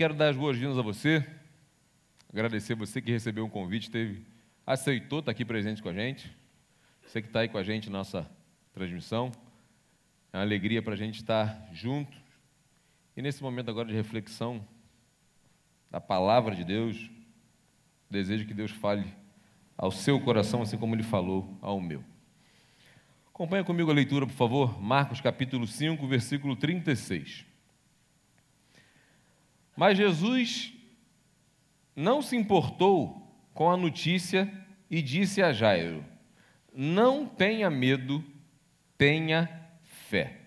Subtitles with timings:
[0.00, 1.22] Quero dar as boas-vindas a você,
[2.32, 4.24] agradecer você que recebeu um convite, teve,
[4.66, 6.34] aceitou estar aqui presente com a gente,
[7.04, 8.26] você que está aí com a gente na nossa
[8.72, 9.30] transmissão.
[10.32, 12.16] É uma alegria para a gente estar junto.
[13.14, 14.66] E nesse momento agora de reflexão
[15.90, 17.10] da palavra de Deus,
[18.08, 19.04] desejo que Deus fale
[19.76, 22.02] ao seu coração, assim como ele falou ao meu.
[23.28, 27.49] Acompanha comigo a leitura, por favor, Marcos capítulo 5, versículo 36.
[29.80, 30.74] Mas Jesus
[31.96, 34.52] não se importou com a notícia
[34.90, 36.04] e disse a Jairo:
[36.70, 38.22] Não tenha medo,
[38.98, 39.48] tenha
[39.82, 40.38] fé.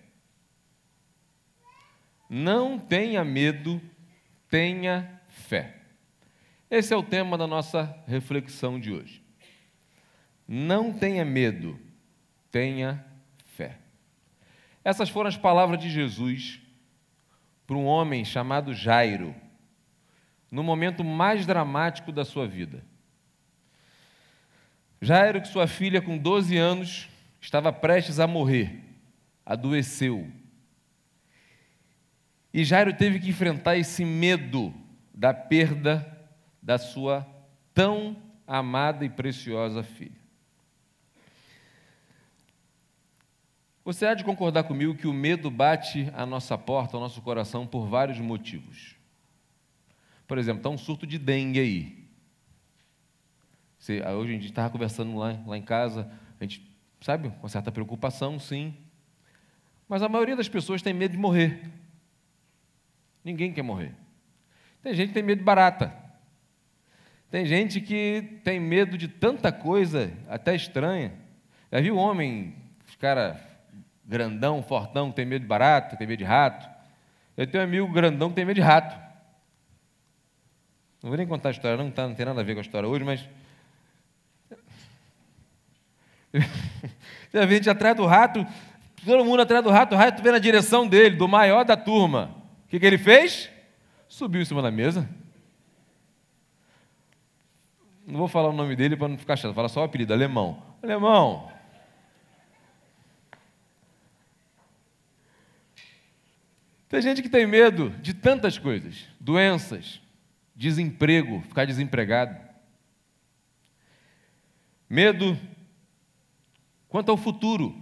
[2.30, 3.82] Não tenha medo,
[4.48, 5.82] tenha fé.
[6.70, 9.20] Esse é o tema da nossa reflexão de hoje.
[10.46, 11.76] Não tenha medo,
[12.52, 13.04] tenha
[13.46, 13.78] fé.
[14.84, 16.63] Essas foram as palavras de Jesus
[17.66, 19.34] para um homem chamado Jairo,
[20.50, 22.84] no momento mais dramático da sua vida.
[25.00, 27.08] Jairo, que sua filha, com 12 anos,
[27.40, 28.80] estava prestes a morrer,
[29.44, 30.30] adoeceu.
[32.52, 34.72] E Jairo teve que enfrentar esse medo
[35.12, 36.10] da perda
[36.62, 37.26] da sua
[37.74, 38.16] tão
[38.46, 40.23] amada e preciosa filha.
[43.84, 47.66] Você há de concordar comigo que o medo bate à nossa porta, ao nosso coração,
[47.66, 48.96] por vários motivos.
[50.26, 52.08] Por exemplo, está um surto de dengue aí.
[53.78, 56.10] Você, hoje a gente estava conversando lá, lá em casa,
[56.40, 56.66] a gente,
[57.02, 58.74] sabe, com certa preocupação, sim.
[59.86, 61.70] Mas a maioria das pessoas tem medo de morrer.
[63.22, 63.94] Ninguém quer morrer.
[64.82, 65.94] Tem gente que tem medo de barata.
[67.30, 71.12] Tem gente que tem medo de tanta coisa, até estranha.
[71.70, 72.54] Já viu homem,
[72.88, 73.53] os caras
[74.04, 76.68] grandão, fortão, tem medo de barata, tem medo de rato.
[77.36, 78.94] Eu tenho um amigo grandão que tem medo de rato.
[81.02, 82.62] Não vou nem contar a história, não, tá, não tem nada a ver com a
[82.62, 83.28] história hoje, mas.
[87.30, 88.46] Você vê gente atrás do rato,
[89.04, 92.34] todo mundo atrás do rato, o rato vem na direção dele, do maior da turma.
[92.64, 93.50] O que, que ele fez?
[94.08, 95.08] Subiu em cima da mesa.
[98.06, 100.62] Não vou falar o nome dele para não ficar chato, fala só o apelido, alemão.
[100.82, 101.50] Alemão,
[106.94, 110.00] Tem gente que tem medo de tantas coisas: doenças,
[110.54, 112.38] desemprego, ficar desempregado.
[114.88, 115.36] Medo
[116.88, 117.76] quanto ao futuro.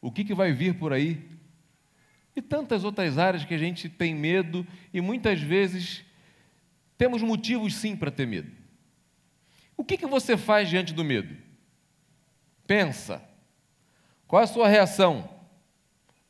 [0.00, 1.22] O que, que vai vir por aí?
[2.34, 6.02] E tantas outras áreas que a gente tem medo e muitas vezes
[6.96, 8.50] temos motivos sim para ter medo.
[9.76, 11.36] O que, que você faz diante do medo?
[12.66, 13.22] Pensa.
[14.26, 15.28] Qual a sua reação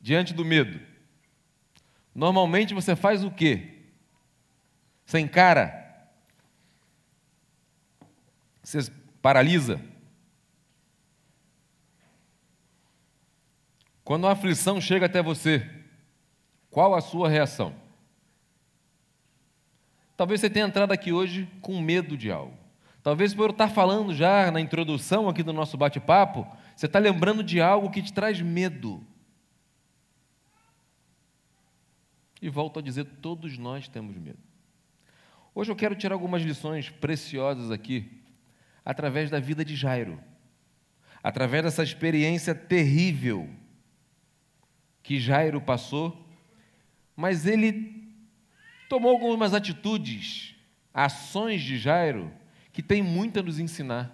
[0.01, 0.90] diante do medo?
[2.13, 3.79] Normalmente você faz o quê?
[5.05, 5.81] Você encara?
[8.63, 8.91] Você
[9.21, 9.81] paralisa?
[14.03, 15.69] Quando a aflição chega até você,
[16.69, 17.73] qual a sua reação?
[20.17, 22.57] Talvez você tenha entrado aqui hoje com medo de algo.
[23.01, 27.43] Talvez por eu estar falando já na introdução aqui do nosso bate-papo, você está lembrando
[27.43, 29.05] de algo que te traz medo.
[32.41, 34.39] E volto a dizer: todos nós temos medo.
[35.53, 38.09] Hoje eu quero tirar algumas lições preciosas aqui,
[38.83, 40.19] através da vida de Jairo,
[41.21, 43.49] através dessa experiência terrível
[45.03, 46.25] que Jairo passou,
[47.15, 48.01] mas ele
[48.87, 50.55] tomou algumas atitudes,
[50.93, 52.31] ações de Jairo,
[52.71, 54.09] que tem muito a nos ensinar,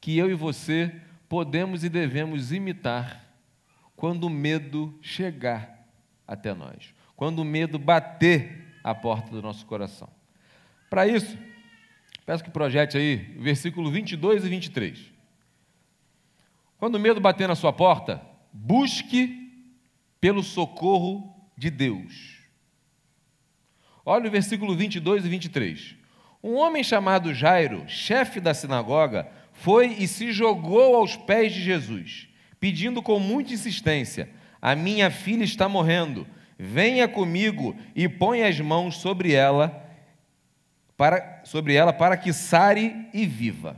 [0.00, 3.24] que eu e você podemos e devemos imitar
[3.94, 5.88] quando o medo chegar
[6.26, 10.08] até nós quando o medo bater a porta do nosso coração.
[10.90, 11.38] Para isso,
[12.26, 14.98] peço que projete aí versículo 22 e 23.
[16.78, 18.20] Quando o medo bater na sua porta,
[18.52, 19.52] busque
[20.20, 22.40] pelo socorro de Deus.
[24.04, 25.94] Olha o versículo 22 e 23.
[26.42, 32.26] Um homem chamado Jairo, chefe da sinagoga, foi e se jogou aos pés de Jesus,
[32.58, 34.28] pedindo com muita insistência:
[34.60, 36.26] A minha filha está morrendo
[36.64, 39.84] Venha comigo e põe as mãos sobre ela,
[40.96, 43.76] para, sobre ela para que sare e viva.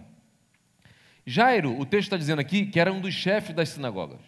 [1.24, 4.20] Jairo, o texto está dizendo aqui que era um dos chefes das sinagogas.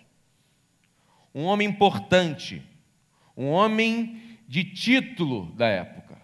[1.34, 2.62] Um homem importante,
[3.36, 6.16] um homem de título da época,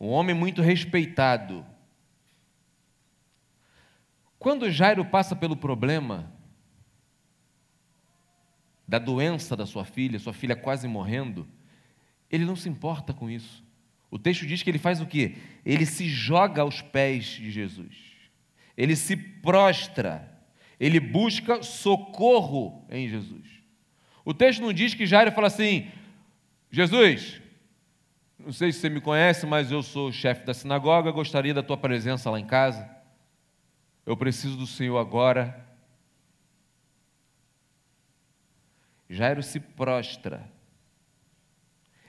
[0.00, 1.66] um homem muito respeitado.
[4.38, 6.32] Quando Jairo passa pelo problema,
[8.86, 11.46] da doença da sua filha, sua filha quase morrendo,
[12.30, 13.64] ele não se importa com isso.
[14.10, 15.36] O texto diz que ele faz o quê?
[15.64, 17.96] Ele se joga aos pés de Jesus.
[18.76, 20.32] Ele se prostra.
[20.78, 23.46] Ele busca socorro em Jesus.
[24.24, 25.90] O texto não diz que Jairo fala assim:
[26.70, 27.40] Jesus,
[28.38, 31.76] não sei se você me conhece, mas eu sou chefe da sinagoga, gostaria da tua
[31.76, 32.88] presença lá em casa.
[34.04, 35.65] Eu preciso do Senhor agora.
[39.08, 40.56] Jairo se prostra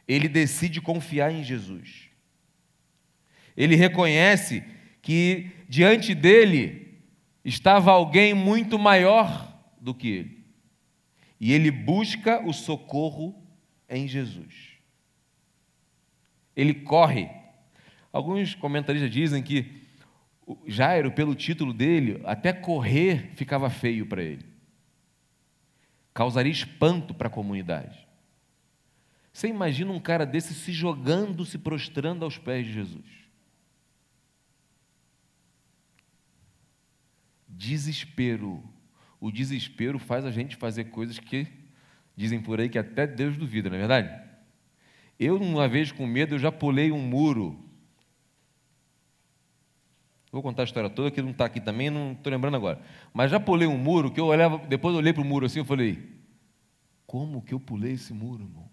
[0.08, 2.10] ele decide confiar em Jesus.
[3.56, 4.64] Ele reconhece
[5.02, 7.02] que diante dele
[7.44, 10.46] estava alguém muito maior do que ele.
[11.40, 13.36] E ele busca o socorro
[13.90, 14.78] em Jesus.
[16.56, 17.30] Ele corre.
[18.12, 19.84] Alguns comentaristas dizem que
[20.66, 24.46] Jairo, pelo título dele, até correr ficava feio para ele.
[26.18, 28.08] Causaria espanto para a comunidade.
[29.32, 33.06] Você imagina um cara desse se jogando, se prostrando aos pés de Jesus.
[37.48, 38.64] Desespero.
[39.20, 41.46] O desespero faz a gente fazer coisas que
[42.16, 44.28] dizem por aí que até Deus duvida, não é verdade?
[45.20, 47.64] Eu, uma vez com medo, eu já pulei um muro.
[50.32, 52.82] Vou contar a história toda, que não está aqui também, não estou lembrando agora.
[53.14, 55.60] Mas já pulei um muro que eu olhava, depois eu olhei para o muro assim,
[55.60, 56.18] eu falei,
[57.06, 58.70] como que eu pulei esse muro, irmão?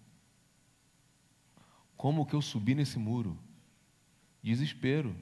[1.95, 3.39] Como que eu subi nesse muro?
[4.43, 5.15] Desespero.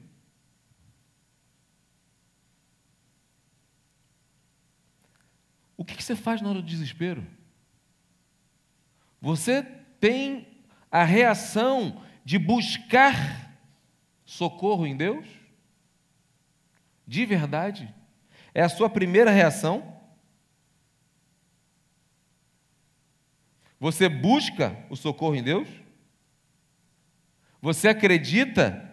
[5.76, 7.24] O que, você faz na hora do desespero?
[9.20, 9.62] Você
[9.98, 10.46] tem
[10.90, 13.58] a reação de buscar
[14.24, 15.26] socorro em Deus?
[17.06, 17.92] De verdade?
[18.54, 20.00] É a sua primeira reação?
[23.78, 25.68] Você busca o socorro em Deus?
[27.60, 28.90] Você acredita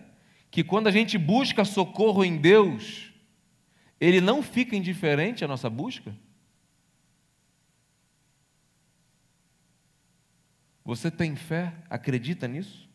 [0.49, 3.13] que quando a gente busca socorro em Deus,
[3.99, 6.13] Ele não fica indiferente à nossa busca?
[10.83, 11.73] Você tem fé?
[11.89, 12.90] Acredita nisso?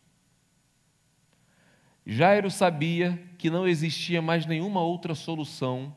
[2.09, 5.93] Jairo sabia que não existia mais nenhuma outra solução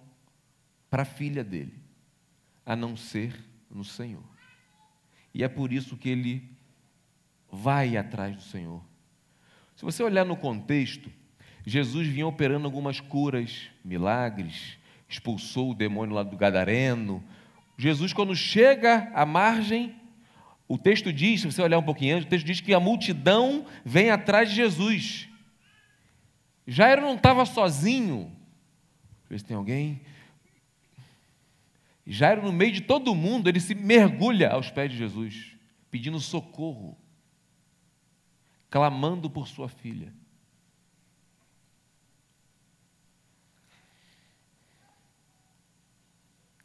[0.90, 1.72] para a filha dele,
[2.66, 3.32] a não ser
[3.70, 4.24] no Senhor.
[5.32, 6.50] E é por isso que ele
[7.48, 8.82] vai atrás do Senhor.
[9.76, 11.08] Se você olhar no contexto,
[11.64, 14.78] Jesus vinha operando algumas curas, milagres,
[15.08, 17.22] expulsou o demônio lá do Gadareno.
[17.78, 19.94] Jesus, quando chega à margem,
[20.66, 23.64] o texto diz, se você olhar um pouquinho antes, o texto diz que a multidão
[23.84, 25.29] vem atrás de Jesus.
[26.70, 28.30] Jairo não estava sozinho.
[29.28, 30.02] Ver se tem alguém.
[32.06, 35.56] Jairo, no meio de todo mundo, ele se mergulha aos pés de Jesus,
[35.90, 36.96] pedindo socorro
[38.70, 40.14] clamando por sua filha.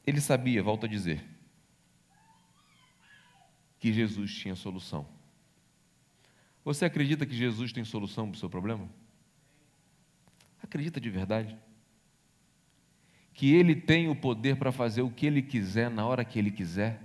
[0.05, 1.25] Ele sabia, volto a dizer,
[3.79, 5.07] que Jesus tinha solução.
[6.63, 8.87] Você acredita que Jesus tem solução para o seu problema?
[10.65, 11.55] Acredita de verdade?
[13.35, 16.49] Que Ele tem o poder para fazer o que Ele quiser, na hora que Ele
[16.49, 16.99] quiser?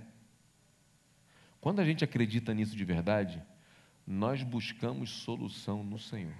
[1.61, 3.39] Quando a gente acredita nisso de verdade,
[4.05, 6.33] nós buscamos solução no Senhor.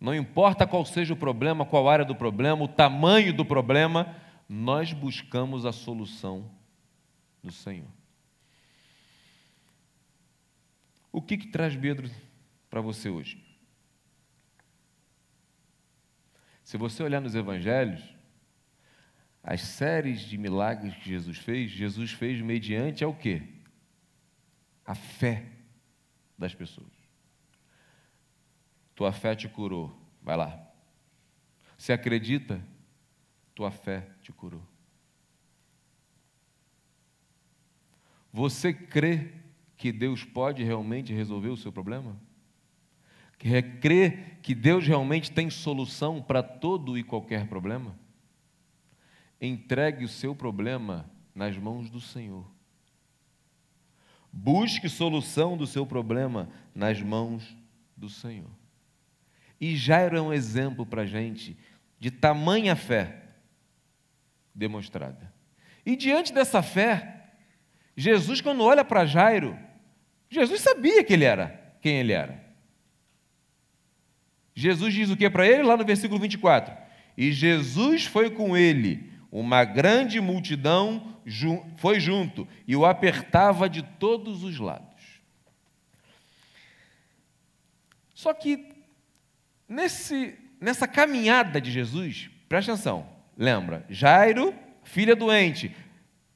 [0.00, 4.16] Não importa qual seja o problema, qual área do problema, o tamanho do problema,
[4.48, 6.50] nós buscamos a solução
[7.40, 7.88] no Senhor.
[11.12, 12.10] O que, que traz medo
[12.68, 13.43] para você hoje?
[16.64, 18.02] Se você olhar nos evangelhos,
[19.42, 23.54] as séries de milagres que Jesus fez, Jesus fez mediante ao quê?
[24.84, 25.46] a fé
[26.36, 26.92] das pessoas.
[28.94, 30.72] Tua fé te curou, vai lá.
[31.76, 32.62] Você acredita?
[33.54, 34.62] Tua fé te curou.
[38.32, 39.32] Você crê
[39.76, 42.20] que Deus pode realmente resolver o seu problema?
[43.80, 47.98] Crê que Deus realmente tem solução para todo e qualquer problema?
[49.40, 52.44] Entregue o seu problema nas mãos do Senhor.
[54.30, 57.56] Busque solução do seu problema nas mãos
[57.96, 58.50] do Senhor.
[59.58, 61.56] E Jairo é um exemplo para a gente
[61.98, 63.22] de tamanha fé
[64.54, 65.32] demonstrada.
[65.86, 67.32] E diante dessa fé,
[67.96, 69.58] Jesus, quando olha para Jairo,
[70.28, 72.43] Jesus sabia que ele era, quem ele era.
[74.54, 75.62] Jesus diz o que para ele?
[75.62, 76.74] Lá no versículo 24:
[77.16, 81.14] E Jesus foi com ele, uma grande multidão
[81.76, 84.94] foi junto e o apertava de todos os lados.
[88.14, 88.68] Só que
[89.68, 93.06] nesse, nessa caminhada de Jesus, presta atenção,
[93.36, 95.74] lembra, Jairo, filha doente,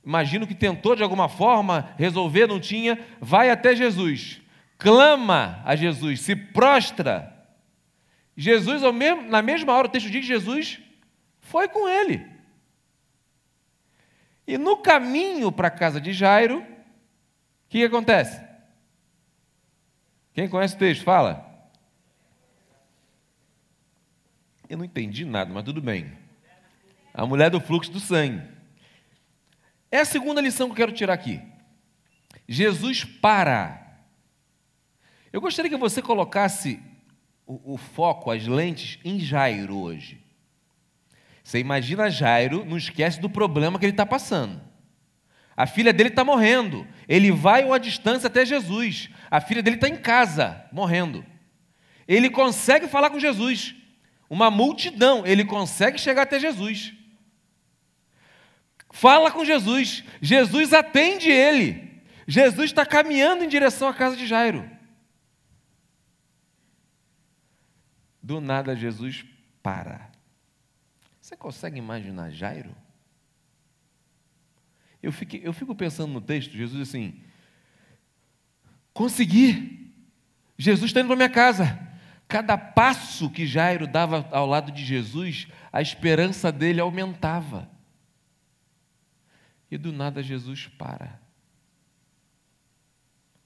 [0.05, 4.41] imagino que tentou de alguma forma resolver, não tinha, vai até Jesus,
[4.77, 7.38] clama a Jesus, se prostra.
[8.41, 8.83] Jesus,
[9.29, 10.81] na mesma hora, o texto diz que Jesus
[11.41, 12.25] foi com ele.
[14.47, 16.65] E no caminho para a casa de Jairo, o
[17.69, 18.41] que, que acontece?
[20.33, 21.69] Quem conhece o texto, fala.
[24.69, 26.17] Eu não entendi nada, mas tudo bem.
[27.13, 28.47] A mulher do fluxo do sangue.
[29.91, 31.43] É a segunda lição que eu quero tirar aqui.
[32.47, 33.99] Jesus para.
[35.33, 36.81] Eu gostaria que você colocasse
[37.49, 40.23] o, o foco, as lentes em Jairo hoje.
[41.43, 44.61] Você imagina Jairo, não esquece do problema que ele está passando.
[45.57, 46.87] A filha dele está morrendo.
[47.09, 49.09] Ele vai uma distância até Jesus.
[49.31, 51.25] A filha dele está em casa, morrendo.
[52.07, 53.75] Ele consegue falar com Jesus.
[54.29, 56.93] Uma multidão, ele consegue chegar até Jesus.
[58.91, 60.05] Fala com Jesus.
[60.21, 62.03] Jesus atende ele.
[62.27, 64.78] Jesus está caminhando em direção à casa de Jairo.
[68.29, 69.25] Do nada, Jesus
[69.63, 70.11] para.
[71.19, 72.77] Você consegue imaginar Jairo?
[75.03, 77.23] Eu fico, eu fico pensando no texto, Jesus assim,
[78.93, 79.95] consegui,
[80.59, 81.89] Jesus está indo para minha casa.
[82.29, 87.67] Cada passo que Jairo dava ao lado de Jesus, a esperança dele aumentava.
[89.71, 91.19] E do nada Jesus para.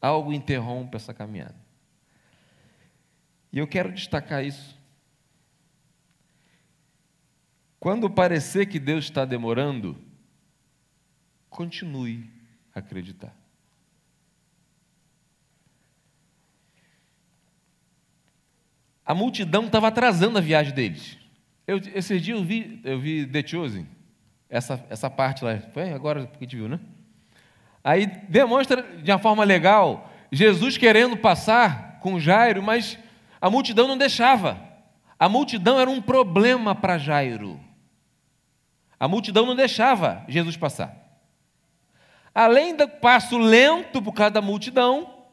[0.01, 1.62] Algo interrompe essa caminhada.
[3.52, 4.80] E eu quero destacar isso.
[7.78, 9.99] Quando parecer que Deus está demorando,
[11.50, 12.30] continue
[12.75, 13.35] a acreditar.
[19.04, 21.18] A multidão estava atrasando a viagem deles.
[21.66, 23.87] Eu, esses dias eu vi, eu vi The Chosen,
[24.49, 25.59] essa, essa parte lá.
[25.73, 26.80] Foi agora que a gente viu, né?
[27.85, 32.97] Aí demonstra de uma forma legal Jesus querendo passar com Jairo, mas
[33.43, 34.57] a multidão não deixava.
[35.19, 37.61] A multidão era um problema para Jairo.
[39.01, 40.97] A multidão não deixava Jesus passar.
[42.33, 45.27] Além do passo lento por causa da multidão,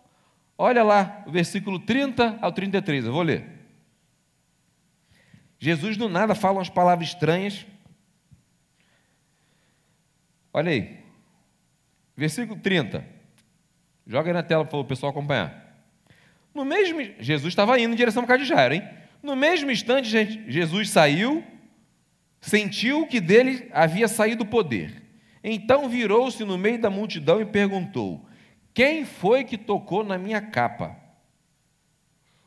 [0.58, 3.48] olha lá, o versículo 30 ao 33, eu vou ler.
[5.60, 7.63] Jesus do nada fala umas palavras estranhas.
[10.51, 11.00] Olha aí,
[12.18, 13.06] versículo 30.
[14.08, 15.68] Joga aí na tela para o pessoal acompanhar.
[16.60, 18.84] No mesmo, Jesus estava indo em direção para casa Jairo, hein?
[19.24, 20.10] No mesmo instante,
[20.46, 21.42] Jesus saiu
[22.42, 25.01] sentiu que dele havia saído o poder.
[25.42, 28.28] Então virou-se no meio da multidão e perguntou:
[28.74, 30.98] Quem foi que tocou na minha capa?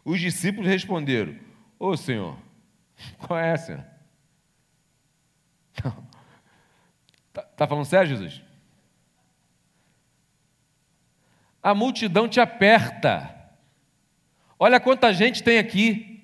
[0.04, 1.34] Os discípulos responderam:
[1.78, 2.36] Ô oh, Senhor,
[3.16, 3.90] qual é essa?
[7.28, 8.42] Está tá falando sério, Jesus?
[11.62, 13.41] A multidão te aperta.
[14.62, 16.22] Olha quanta gente tem aqui.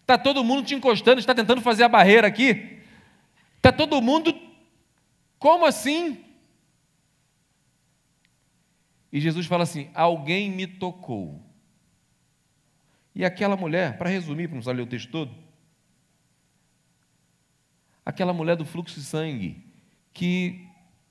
[0.00, 2.80] Está todo mundo te encostando, está tentando fazer a barreira aqui.
[3.58, 4.34] Está todo mundo.
[5.38, 6.24] Como assim?
[9.12, 11.44] E Jesus fala assim: Alguém me tocou.
[13.14, 15.34] E aquela mulher, para resumir, para não precisar ler o texto todo,
[18.02, 19.62] aquela mulher do fluxo de sangue,
[20.14, 20.66] que,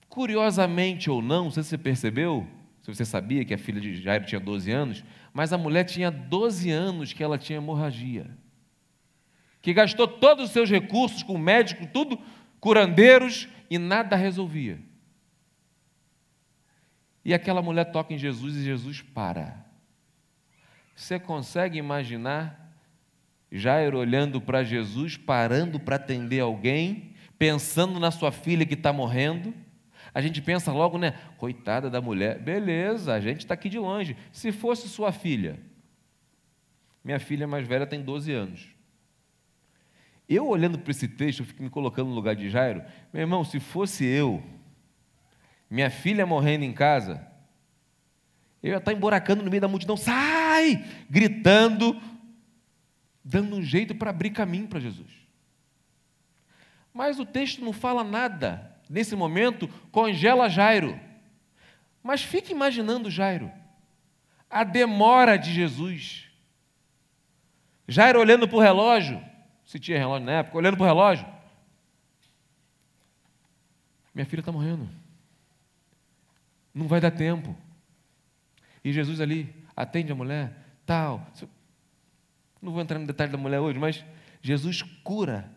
[0.10, 2.48] curiosamente ou não, não sei se você percebeu,
[2.82, 6.10] se você sabia que a filha de Jairo tinha 12 anos, mas a mulher tinha
[6.10, 8.30] 12 anos que ela tinha hemorragia
[9.62, 12.20] que gastou todos os seus recursos com médico, tudo,
[12.60, 14.80] curandeiros, e nada resolvia.
[17.24, 19.66] E aquela mulher toca em Jesus e Jesus para.
[20.96, 22.76] Você consegue imaginar
[23.52, 29.54] Jairo olhando para Jesus, parando para atender alguém, pensando na sua filha que está morrendo?
[30.14, 31.14] A gente pensa logo, né?
[31.38, 32.40] Coitada da mulher.
[32.40, 34.18] Beleza, a gente está aqui de longe.
[34.32, 35.60] Se fosse sua filha,
[37.04, 38.68] minha filha mais velha tem 12 anos.
[40.28, 42.84] Eu olhando para esse texto, eu fico me colocando no lugar de Jairo.
[43.12, 44.42] Meu irmão, se fosse eu,
[45.70, 47.26] minha filha morrendo em casa,
[48.62, 50.86] eu ia estar emboracando no meio da multidão, sai!
[51.10, 52.00] Gritando,
[53.24, 55.10] dando um jeito para abrir caminho para Jesus.
[56.94, 58.78] Mas o texto não fala nada.
[58.92, 61.00] Nesse momento, congela Jairo.
[62.04, 63.50] Mas fique imaginando Jairo.
[64.50, 66.28] A demora de Jesus.
[67.88, 69.24] Jairo olhando para o relógio
[69.66, 71.26] se tinha relógio na época, olhando para o relógio.
[74.14, 74.90] Minha filha está morrendo.
[76.74, 77.56] Não vai dar tempo.
[78.84, 80.52] E Jesus ali atende a mulher,
[80.86, 81.26] tal.
[82.62, 84.04] Não vou entrar no detalhe da mulher hoje, mas
[84.42, 85.50] Jesus cura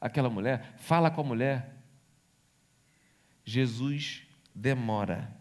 [0.00, 1.77] aquela mulher, fala com a mulher.
[3.48, 4.24] Jesus
[4.54, 5.34] demora.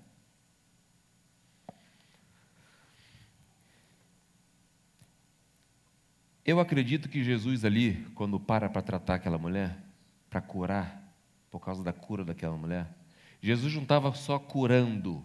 [6.45, 9.77] Eu acredito que Jesus ali, quando para para tratar aquela mulher,
[10.29, 11.13] para curar,
[11.51, 12.87] por causa da cura daquela mulher,
[13.41, 15.21] Jesus não estava só curando,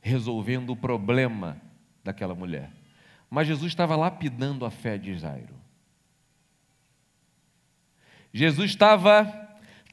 [0.00, 1.60] resolvendo o problema
[2.04, 2.70] daquela mulher,
[3.28, 5.56] mas Jesus estava lapidando a fé de Jairo.
[8.32, 9.41] Jesus estava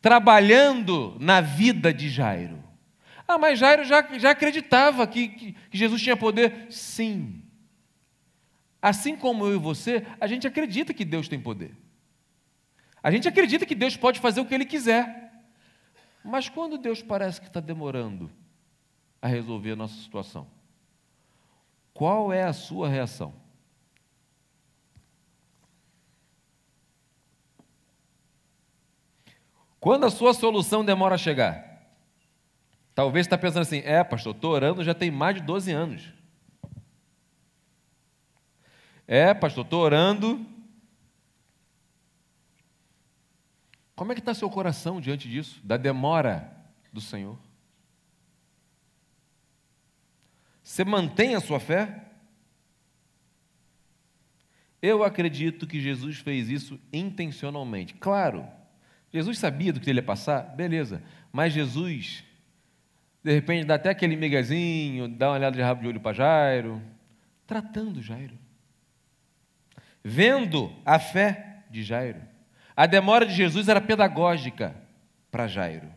[0.01, 2.63] trabalhando na vida de Jairo.
[3.27, 6.67] Ah, mas Jairo já, já acreditava que, que, que Jesus tinha poder?
[6.69, 7.43] Sim.
[8.81, 11.75] Assim como eu e você, a gente acredita que Deus tem poder.
[13.03, 15.31] A gente acredita que Deus pode fazer o que Ele quiser.
[16.23, 18.31] Mas quando Deus parece que está demorando
[19.21, 20.47] a resolver a nossa situação,
[21.93, 23.33] qual é a sua reação?
[29.79, 31.87] Quando a sua solução demora a chegar,
[32.93, 36.13] talvez está pensando assim: é, pastor, estou orando já tem mais de 12 anos.
[39.07, 40.45] É, pastor, estou orando.
[43.95, 46.55] Como é que está seu coração diante disso, da demora
[46.93, 47.37] do Senhor?
[50.63, 52.05] Você mantém a sua fé?
[54.81, 57.95] Eu acredito que Jesus fez isso intencionalmente.
[57.95, 58.47] Claro,
[59.11, 61.01] Jesus sabia do que ele ia passar, beleza,
[61.31, 62.23] mas Jesus,
[63.23, 66.81] de repente, dá até aquele migazinho, dá uma olhada de rabo de olho para Jairo,
[67.47, 68.37] tratando Jairo
[70.03, 72.21] vendo a fé de Jairo.
[72.75, 74.75] A demora de Jesus era pedagógica
[75.29, 75.91] para Jairo.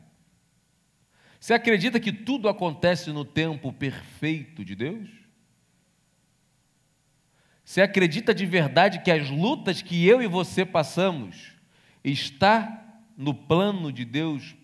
[1.38, 5.09] Você acredita que tudo acontece no tempo perfeito de Deus?
[7.64, 11.52] Você acredita de verdade que as lutas que eu e você passamos
[12.04, 12.82] está
[13.16, 14.55] no plano de Deus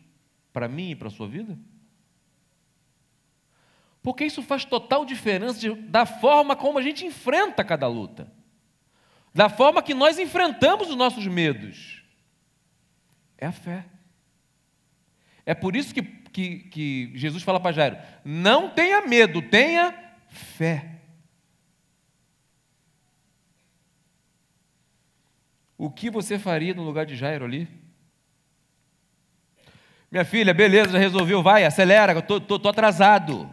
[0.53, 1.59] para mim e para a sua vida?
[4.03, 8.39] Porque isso faz total diferença da forma como a gente enfrenta cada luta
[9.39, 12.03] da forma que nós enfrentamos os nossos medos.
[13.37, 13.85] É a fé.
[15.47, 19.95] É por isso que, que, que Jesus fala para Jairo: não tenha medo, tenha
[20.29, 20.97] fé.
[25.77, 27.69] O que você faria no lugar de Jairo ali?
[30.11, 33.49] Minha filha, beleza, já resolveu, vai, acelera, estou atrasado.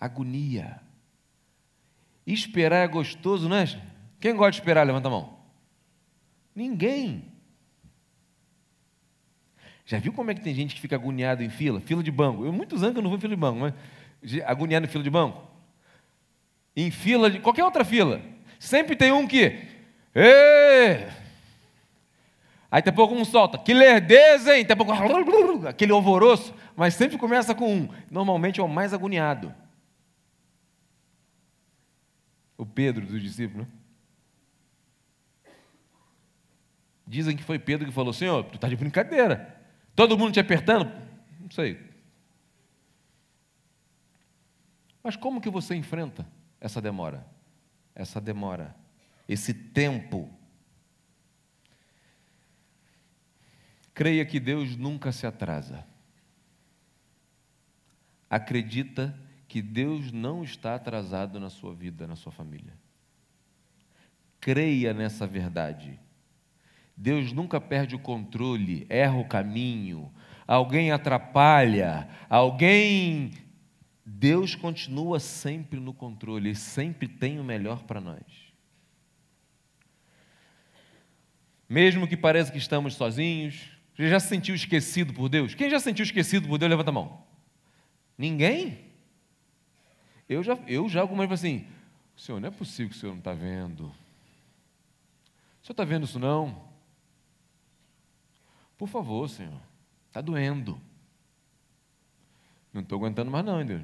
[0.00, 0.80] Agonia.
[2.26, 3.66] Esperar é gostoso, não é?
[4.18, 4.84] Quem gosta de esperar?
[4.84, 5.38] Levanta a mão.
[6.54, 7.32] Ninguém.
[9.84, 11.80] Já viu como é que tem gente que fica agoniado em fila?
[11.80, 12.44] Fila de banco.
[12.44, 13.74] Eu muitos anos que eu não vou em fila de banco, mas
[14.44, 15.42] agoniado em fila de banco.
[16.74, 18.20] Em fila de qualquer outra fila.
[18.58, 19.68] Sempre tem um que.
[20.14, 21.21] Ê!
[22.72, 24.64] Aí daqui pouco um solta, que lerdeza, hein?
[24.64, 24.92] Daqui pouco,
[25.68, 27.88] aquele alvoroço, mas sempre começa com um.
[28.10, 29.54] Normalmente é o mais agoniado
[32.62, 33.66] o Pedro dos discípulos.
[33.66, 33.72] Né?
[37.06, 39.60] Dizem que foi Pedro que falou: Senhor, tu está de brincadeira.
[39.94, 40.90] Todo mundo te apertando?
[41.40, 41.78] Não sei.
[45.02, 46.26] Mas como que você enfrenta
[46.60, 47.26] essa demora?
[47.94, 48.74] Essa demora,
[49.28, 50.30] esse tempo.
[54.02, 55.86] Creia que Deus nunca se atrasa.
[58.28, 62.76] Acredita que Deus não está atrasado na sua vida, na sua família.
[64.40, 66.00] Creia nessa verdade.
[66.96, 70.12] Deus nunca perde o controle, erra o caminho,
[70.48, 73.30] alguém atrapalha, alguém.
[74.04, 78.52] Deus continua sempre no controle, Ele sempre tem o melhor para nós.
[81.68, 85.54] Mesmo que pareça que estamos sozinhos, você já se sentiu esquecido por Deus?
[85.54, 86.70] Quem já se sentiu esquecido por Deus?
[86.70, 87.22] Levanta a mão.
[88.16, 88.90] Ninguém?
[90.28, 91.66] Eu já, eu já algumas vezes assim,
[92.16, 93.84] Senhor, não é possível que o Senhor não está vendo.
[93.84, 96.70] O Senhor está vendo isso não?
[98.78, 99.60] Por favor, Senhor,
[100.08, 100.80] está doendo.
[102.72, 103.82] Não estou aguentando mais não, Deus.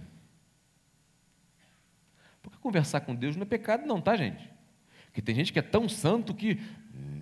[2.42, 4.51] Porque conversar com Deus não é pecado não, tá, gente?
[5.07, 6.59] Porque tem gente que é tão santo que,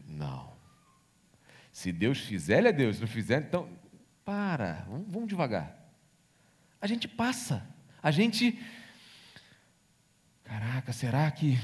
[0.07, 0.56] não.
[1.77, 2.97] Se Deus fizer, ele é Deus.
[2.97, 3.69] Se não fizer, então,
[4.25, 5.77] para, vamos, vamos devagar.
[6.81, 7.69] A gente passa,
[8.03, 8.59] a gente
[10.43, 11.59] Caraca, será que.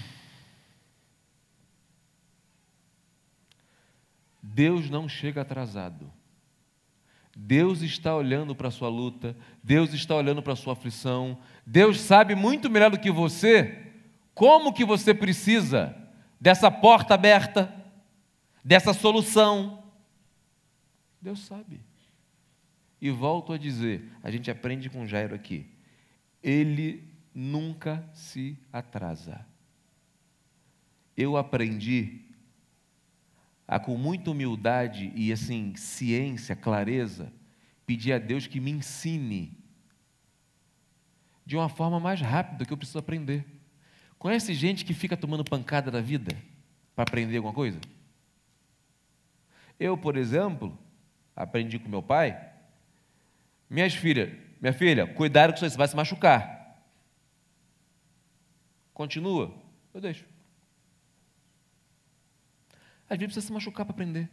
[4.42, 6.12] Deus não chega atrasado.
[7.34, 11.98] Deus está olhando para a sua luta, Deus está olhando para a sua aflição, Deus
[11.98, 13.94] sabe muito melhor do que você
[14.34, 15.96] Como que você precisa
[16.38, 17.74] dessa porta aberta,
[18.62, 19.81] dessa solução?
[21.22, 21.80] Deus sabe.
[23.00, 25.66] E volto a dizer, a gente aprende com Jairo aqui.
[26.42, 29.46] Ele nunca se atrasa.
[31.16, 32.20] Eu aprendi
[33.66, 37.32] a com muita humildade e assim, ciência, clareza,
[37.86, 39.56] pedir a Deus que me ensine
[41.46, 43.44] de uma forma mais rápida que eu preciso aprender.
[44.18, 46.36] Conhece gente que fica tomando pancada da vida
[46.94, 47.80] para aprender alguma coisa?
[49.78, 50.78] Eu, por exemplo,
[51.34, 52.50] aprendi com meu pai.
[53.68, 56.82] Minhas filhas, minha filha, cuidado que você vai se machucar.
[58.92, 59.54] Continua,
[59.94, 60.26] eu deixo.
[63.08, 64.30] Às vezes precisa se machucar para aprender.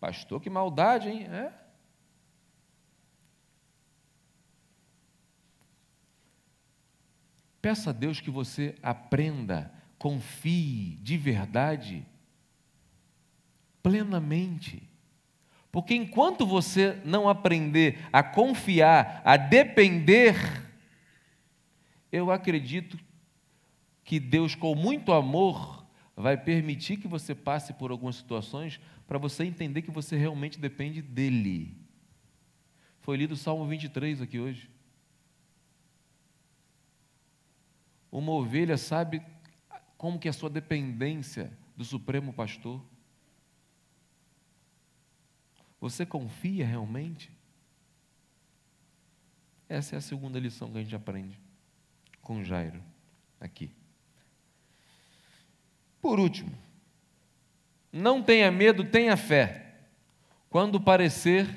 [0.00, 1.24] Pastor, que maldade, hein?
[1.24, 1.52] É.
[7.60, 12.06] Peça a Deus que você aprenda, confie de verdade,
[13.86, 14.82] plenamente.
[15.70, 20.34] Porque enquanto você não aprender a confiar, a depender,
[22.10, 22.98] eu acredito
[24.02, 29.44] que Deus, com muito amor, vai permitir que você passe por algumas situações para você
[29.44, 31.76] entender que você realmente depende dele.
[32.98, 34.68] Foi lido o Salmo 23 aqui hoje.
[38.10, 39.22] Uma ovelha sabe
[39.96, 42.82] como que é a sua dependência do Supremo Pastor.
[45.80, 47.30] Você confia realmente?
[49.68, 51.38] Essa é a segunda lição que a gente aprende
[52.22, 52.82] com Jairo
[53.40, 53.70] aqui.
[56.00, 56.56] Por último,
[57.92, 59.74] não tenha medo, tenha fé,
[60.48, 61.48] quando parecer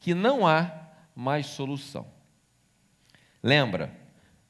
[0.00, 2.06] que não há mais solução.
[3.42, 3.96] Lembra,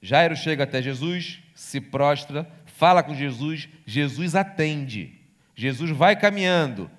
[0.00, 5.20] Jairo chega até Jesus, se prostra, fala com Jesus, Jesus atende,
[5.54, 6.90] Jesus vai caminhando.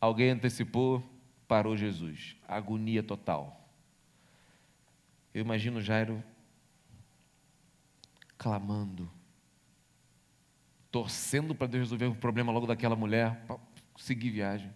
[0.00, 1.02] Alguém antecipou,
[1.46, 3.68] parou Jesus, agonia total.
[5.34, 6.22] Eu imagino Jairo
[8.38, 9.10] clamando,
[10.90, 13.58] torcendo para Deus resolver o problema logo daquela mulher, para
[13.96, 14.72] seguir viagem.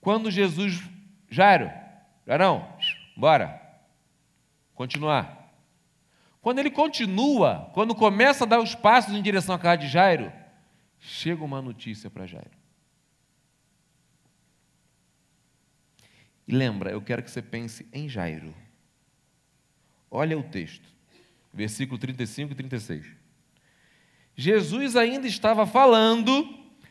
[0.00, 0.82] Quando Jesus,
[1.28, 1.70] Jairo,
[2.26, 2.66] Jairão,
[3.16, 3.60] bora,
[4.74, 5.52] continuar.
[6.40, 10.32] Quando ele continua, quando começa a dar os passos em direção à casa de Jairo,
[11.02, 12.50] chega uma notícia para Jairo.
[16.48, 18.54] E lembra, eu quero que você pense em Jairo.
[20.10, 20.92] Olha o texto
[21.52, 23.06] versículo 35 e 36.
[24.34, 26.48] Jesus ainda estava falando,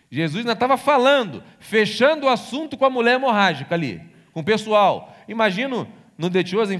[0.09, 5.15] Jesus ainda estava falando, fechando o assunto com a mulher hemorrágica ali, com o pessoal.
[5.27, 6.73] Imagino no Detioso,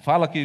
[0.00, 0.38] fala que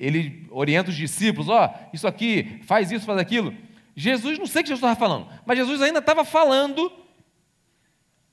[0.00, 3.54] ele orienta os discípulos, ó, oh, isso aqui, faz isso, faz aquilo.
[3.96, 6.92] Jesus, não sei o que Jesus estava falando, mas Jesus ainda estava falando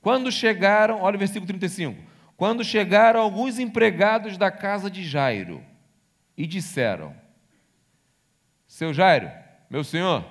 [0.00, 2.02] quando chegaram, olha o versículo 35,
[2.36, 5.64] quando chegaram alguns empregados da casa de Jairo
[6.36, 7.16] e disseram,
[8.66, 9.30] seu Jairo,
[9.70, 10.24] meu senhor,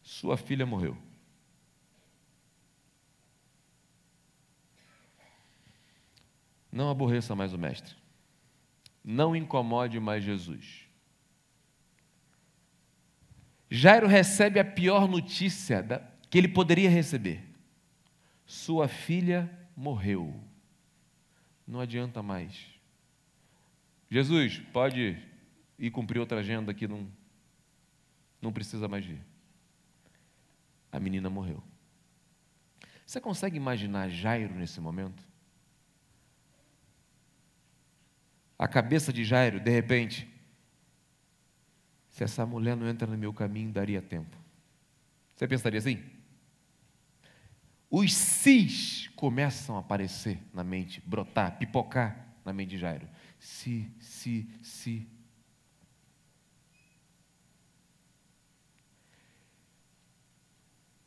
[0.00, 0.96] sua filha morreu.
[6.72, 7.94] Não aborreça mais o Mestre.
[9.04, 10.85] Não incomode mais Jesus.
[13.70, 15.82] Jairo recebe a pior notícia
[16.30, 17.42] que ele poderia receber:
[18.46, 20.34] sua filha morreu.
[21.66, 22.54] Não adianta mais.
[24.08, 25.20] Jesus, pode
[25.78, 27.10] ir cumprir outra agenda que não,
[28.40, 29.20] não precisa mais vir.
[30.92, 31.62] A menina morreu.
[33.04, 35.26] Você consegue imaginar Jairo nesse momento?
[38.58, 40.28] A cabeça de Jairo, de repente,
[42.16, 44.34] se essa mulher não entra no meu caminho, daria tempo.
[45.34, 46.02] Você pensaria assim?
[47.90, 53.06] Os cis começam a aparecer na mente, brotar, pipocar na mente de Jairo
[53.38, 55.06] se, se, se.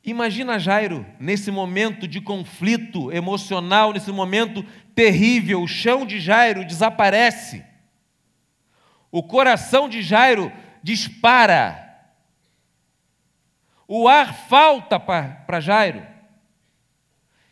[0.04, 7.66] Imagina Jairo nesse momento de conflito emocional, nesse momento terrível, o chão de Jairo desaparece,
[9.12, 11.86] o coração de Jairo dispara,
[13.88, 16.06] o ar falta para Jairo.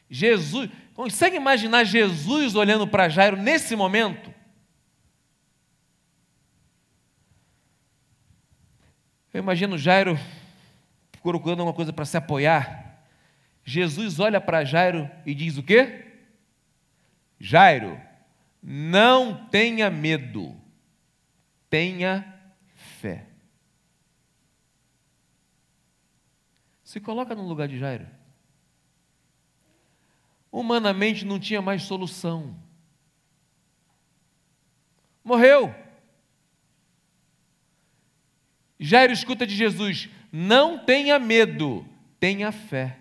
[0.09, 4.33] Jesus, consegue imaginar Jesus olhando para Jairo nesse momento?
[9.33, 10.17] Eu imagino Jairo
[11.21, 13.03] procurando alguma coisa para se apoiar.
[13.65, 16.05] Jesus olha para Jairo e diz o quê?
[17.39, 17.99] Jairo,
[18.63, 20.55] Não tenha medo,
[21.69, 22.36] tenha
[22.99, 23.27] fé.
[26.83, 28.07] Se coloca no lugar de Jairo.
[30.51, 32.57] Humanamente não tinha mais solução.
[35.23, 35.75] Morreu.
[38.79, 41.85] Jairo escuta de Jesus: não tenha medo,
[42.19, 42.99] tenha fé.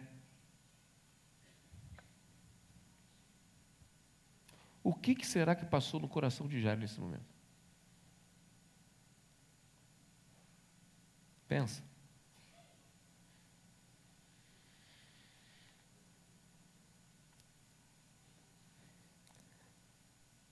[4.83, 7.36] O que, que será que passou no coração de Jairo nesse momento?
[11.49, 11.83] Pensa.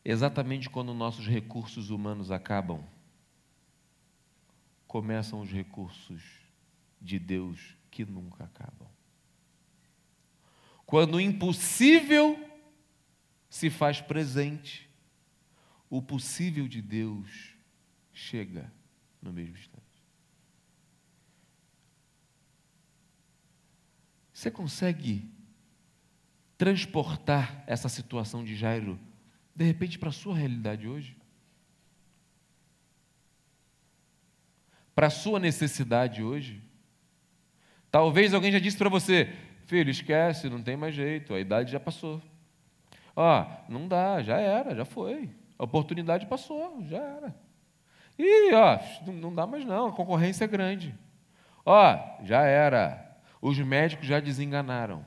[0.04, 2.85] Exatamente quando nossos recursos humanos acabam,
[4.87, 6.22] começam os recursos
[7.00, 8.88] de Deus que nunca acabam.
[10.85, 12.38] Quando o impossível
[13.48, 14.88] se faz presente,
[15.88, 17.57] o possível de Deus
[18.12, 18.70] chega
[19.22, 19.73] no mesmo instante.
[24.44, 25.26] Você consegue
[26.59, 29.00] transportar essa situação de Jairo
[29.57, 31.16] de repente, para a sua realidade hoje?
[34.94, 36.62] Para a sua necessidade hoje?
[37.90, 41.80] Talvez alguém já disse para você, filho, esquece, não tem mais jeito, a idade já
[41.80, 42.20] passou.
[43.16, 45.30] Ó, não dá, já era, já foi.
[45.59, 47.35] A oportunidade passou, já era.
[48.18, 48.78] E, ó,
[49.11, 50.94] não dá mais não, a concorrência é grande.
[51.64, 53.03] Ó, já era.
[53.44, 55.04] Os médicos já desenganaram.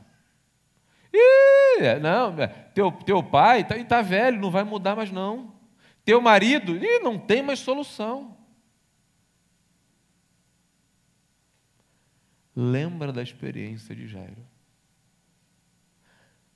[1.11, 5.55] Ih, não, é, teu, teu pai está tá velho, não vai mudar mais não.
[6.05, 8.37] Teu marido, ih, não tem mais solução.
[12.55, 14.45] Lembra da experiência de Jairo.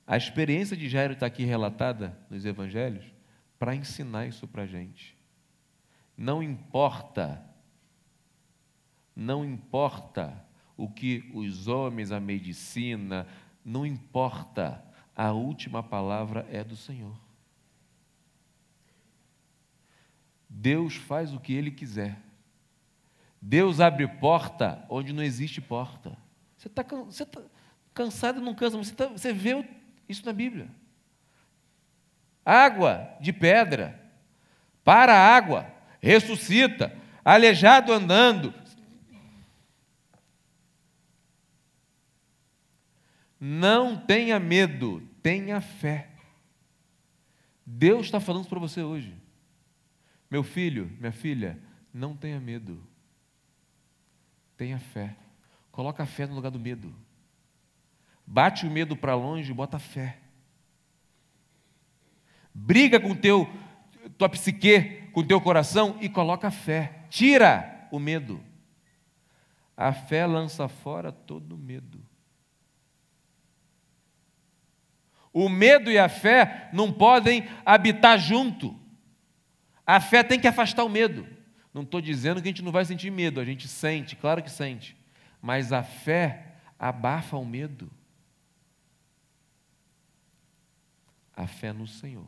[0.06, 3.12] A experiência de Jairo está aqui relatada nos evangelhos
[3.58, 5.18] para ensinar isso para a gente.
[6.16, 7.44] Não importa,
[9.16, 13.26] não importa o que os homens, a medicina,
[13.64, 14.82] não importa,
[15.14, 17.16] a última palavra é do Senhor.
[20.48, 22.18] Deus faz o que Ele quiser.
[23.40, 26.16] Deus abre porta onde não existe porta.
[26.56, 27.42] Você está tá
[27.92, 29.66] cansado, não cansa, mas você, tá, você vê
[30.08, 30.68] isso na Bíblia.
[32.44, 34.00] Água de pedra,
[34.84, 35.66] para a água,
[36.00, 38.52] ressuscita, aleijado andando,
[43.44, 46.10] Não tenha medo, tenha fé.
[47.66, 49.16] Deus está falando para você hoje.
[50.30, 51.58] Meu filho, minha filha,
[51.92, 52.80] não tenha medo.
[54.56, 55.16] Tenha fé.
[55.72, 56.94] Coloca a fé no lugar do medo.
[58.24, 60.20] Bate o medo para longe e bota fé.
[62.54, 63.50] Briga com teu
[64.16, 67.06] tua psique, com teu coração e coloca fé.
[67.10, 68.40] Tira o medo.
[69.76, 72.11] A fé lança fora todo medo.
[75.32, 78.78] O medo e a fé não podem habitar junto.
[79.86, 81.26] A fé tem que afastar o medo.
[81.72, 84.50] Não estou dizendo que a gente não vai sentir medo, a gente sente, claro que
[84.50, 84.96] sente.
[85.40, 87.90] Mas a fé abafa o medo.
[91.34, 92.26] A fé no Senhor.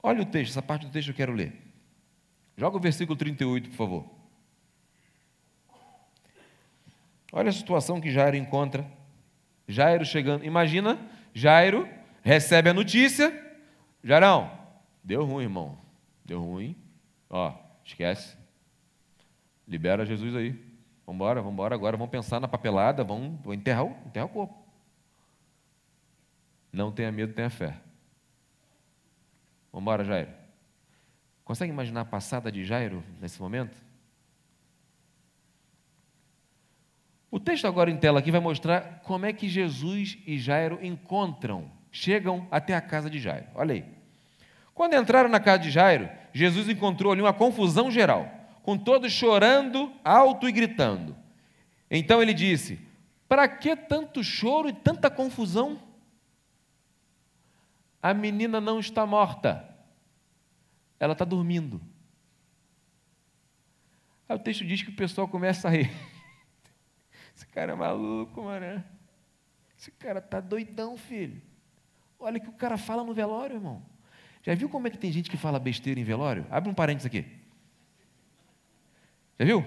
[0.00, 1.52] Olha o texto, essa parte do texto eu quero ler.
[2.56, 4.13] Joga o versículo 38, por favor.
[7.36, 8.88] Olha a situação que Jairo encontra.
[9.66, 10.44] Jairo chegando.
[10.44, 10.96] Imagina,
[11.34, 11.88] Jairo
[12.22, 13.58] recebe a notícia.
[14.04, 14.56] Jarão,
[15.02, 15.76] deu ruim, irmão.
[16.24, 16.76] Deu ruim.
[17.28, 17.52] Ó,
[17.84, 18.36] esquece.
[19.66, 20.52] Libera Jesus aí.
[21.04, 21.96] Vamos embora, vamos embora agora.
[21.96, 23.02] Vamos pensar na papelada.
[23.02, 24.56] Vamos, enterrar, enterrar o corpo.
[26.72, 27.74] Não tenha medo, tenha fé.
[29.72, 30.30] Vamos embora, Jairo.
[31.44, 33.83] Consegue imaginar a passada de Jairo nesse momento?
[37.34, 41.68] O texto agora em tela aqui vai mostrar como é que Jesus e Jairo encontram,
[41.90, 43.46] chegam até a casa de Jairo.
[43.56, 43.84] Olha aí.
[44.72, 49.90] Quando entraram na casa de Jairo, Jesus encontrou ali uma confusão geral, com todos chorando
[50.04, 51.16] alto e gritando.
[51.90, 52.80] Então ele disse:
[53.28, 55.82] Para que tanto choro e tanta confusão?
[58.00, 59.68] A menina não está morta,
[61.00, 61.80] ela está dormindo.
[64.28, 65.90] Aí o texto diz que o pessoal começa a rir.
[67.34, 68.84] Esse cara é maluco, mano.
[69.78, 71.40] Esse cara tá doidão, filho.
[72.18, 73.82] Olha o que o cara fala no velório, irmão.
[74.42, 76.46] Já viu como é que tem gente que fala besteira em velório?
[76.50, 77.26] Abre um parênteses aqui.
[79.38, 79.64] Já viu?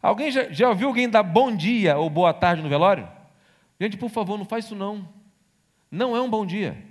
[0.00, 3.08] Alguém já, já ouviu alguém dar bom dia ou boa tarde no velório?
[3.80, 5.08] Gente, por favor, não faz isso não.
[5.90, 6.82] Não é um bom dia.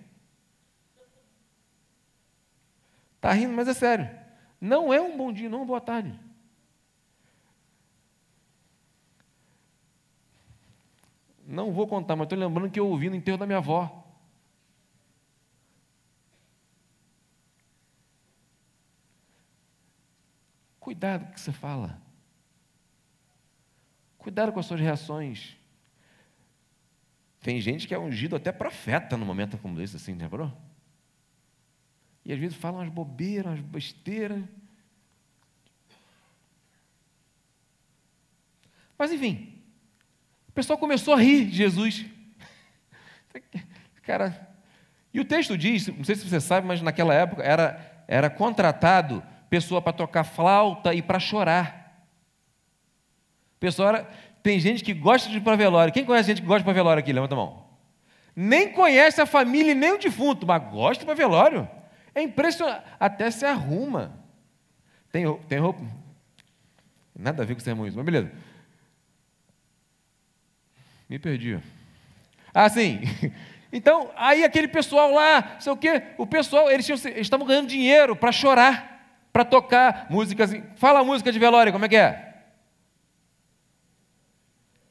[3.16, 4.10] Está rindo, mas é sério.
[4.62, 6.20] Não é um bom dia, não é uma boa tarde.
[11.46, 14.04] Não vou contar, mas estou lembrando que eu ouvi no enterro da minha avó.
[20.80, 22.02] Cuidado com o que você fala.
[24.18, 25.56] Cuidado com as suas reações.
[27.42, 30.52] Tem gente que é ungido até profeta no momento como esse, assim, lembrou?
[32.24, 34.44] E às vezes falam umas bobeiras, umas besteiras.
[38.98, 39.55] Mas enfim,
[40.56, 42.06] pessoal começou a rir de Jesus.
[44.02, 44.48] Cara,
[45.14, 49.22] e o texto diz, não sei se você sabe, mas naquela época era, era contratado
[49.50, 52.08] pessoa para tocar flauta e para chorar.
[53.60, 54.04] Pessoa era,
[54.42, 55.94] tem gente que gosta de ir para velório.
[55.94, 57.12] Quem conhece gente que gosta de ir para velório aqui?
[57.12, 57.66] Levanta a mão.
[58.36, 61.70] Nem conhece a família nem o defunto, mas gosta de para velório.
[62.14, 62.84] É impressionante.
[63.00, 64.20] Até se arruma.
[65.12, 65.84] Tem, tem roupa.
[67.18, 68.32] Nada a ver com sermão isso, mas beleza.
[71.10, 71.60] Me perdi.
[72.54, 73.02] Ah, sim.
[73.74, 77.68] Então, aí aquele pessoal lá, sei o quê, o pessoal, eles, tinham, eles estavam ganhando
[77.68, 80.52] dinheiro para chorar, para tocar músicas.
[80.78, 82.36] Fala a música de velório, como é que é?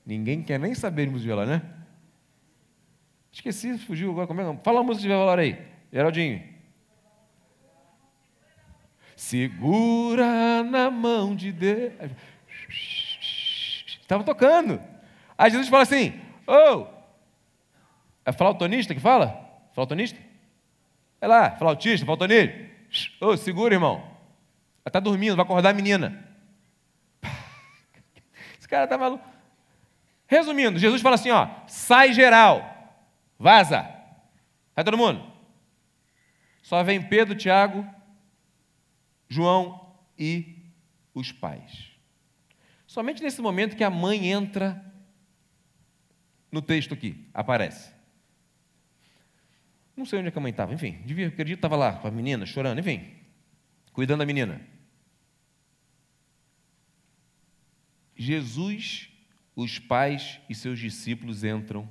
[0.04, 1.62] Ninguém quer nem saber de música de velório, né?
[3.32, 4.26] Esqueci, fugiu agora.
[4.26, 4.56] Como é?
[4.62, 5.58] Fala a música de velório aí,
[5.90, 6.42] Geraldinho.
[9.16, 11.94] Segura na mão de Deus.
[14.02, 14.78] Estava tocando.
[15.36, 16.86] Aí Jesus fala assim: Ô, oh,
[18.24, 19.40] é flautonista que fala?
[19.72, 20.18] Flautonista?
[21.20, 22.54] É lá, flautista, flautonista.
[23.20, 23.96] Ô, oh, segura, irmão.
[23.96, 26.28] Ela está dormindo, vai acordar a menina.
[28.58, 29.24] Esse cara está maluco.
[30.26, 33.02] Resumindo, Jesus fala assim: ó, sai geral,
[33.38, 33.88] vaza.
[34.74, 35.32] Sai todo mundo.
[36.62, 37.86] Só vem Pedro, Tiago
[39.28, 40.70] João e
[41.14, 41.90] os pais.
[42.86, 44.93] Somente nesse momento que a mãe entra
[46.54, 47.92] no texto aqui, aparece.
[49.96, 52.10] Não sei onde é que a mãe estava, enfim, devia, acredito estava lá com a
[52.10, 53.14] menina chorando, enfim,
[53.92, 54.60] cuidando da menina.
[58.16, 59.10] Jesus,
[59.54, 61.88] os pais e seus discípulos entram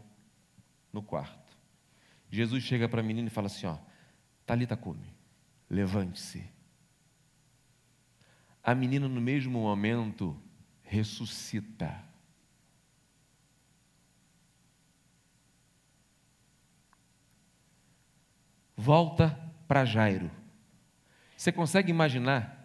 [0.92, 1.58] no quarto.
[2.30, 3.78] Jesus chega para a menina e fala assim: ó,
[4.46, 5.14] Talita come,
[5.70, 6.54] levante-se
[8.64, 10.42] a menina, no mesmo momento,
[10.84, 12.02] ressuscita.
[18.76, 20.30] Volta para Jairo.
[21.36, 22.64] Você consegue imaginar?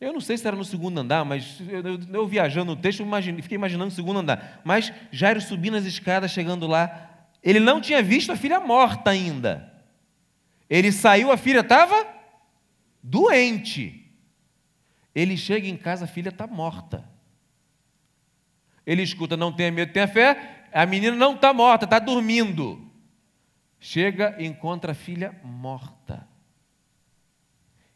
[0.00, 3.02] Eu não sei se era no segundo andar, mas eu, eu, eu viajando no texto,
[3.02, 4.60] eu fiquei imaginando o segundo andar.
[4.64, 9.72] Mas Jairo subindo as escadas, chegando lá, ele não tinha visto a filha morta ainda.
[10.70, 12.06] Ele saiu, a filha estava
[13.02, 14.04] doente.
[15.14, 17.04] Ele chega em casa, a filha está morta.
[18.86, 20.66] Ele escuta, não tenha medo, tenha fé.
[20.72, 22.87] A menina não está morta, está dormindo.
[23.80, 26.28] Chega e encontra a filha morta.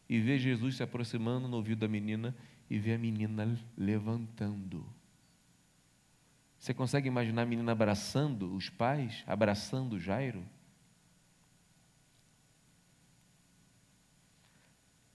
[0.07, 2.35] E vê Jesus se aproximando no ouvido da menina
[2.69, 4.85] e vê a menina levantando.
[6.57, 10.45] Você consegue imaginar a menina abraçando os pais, abraçando Jairo?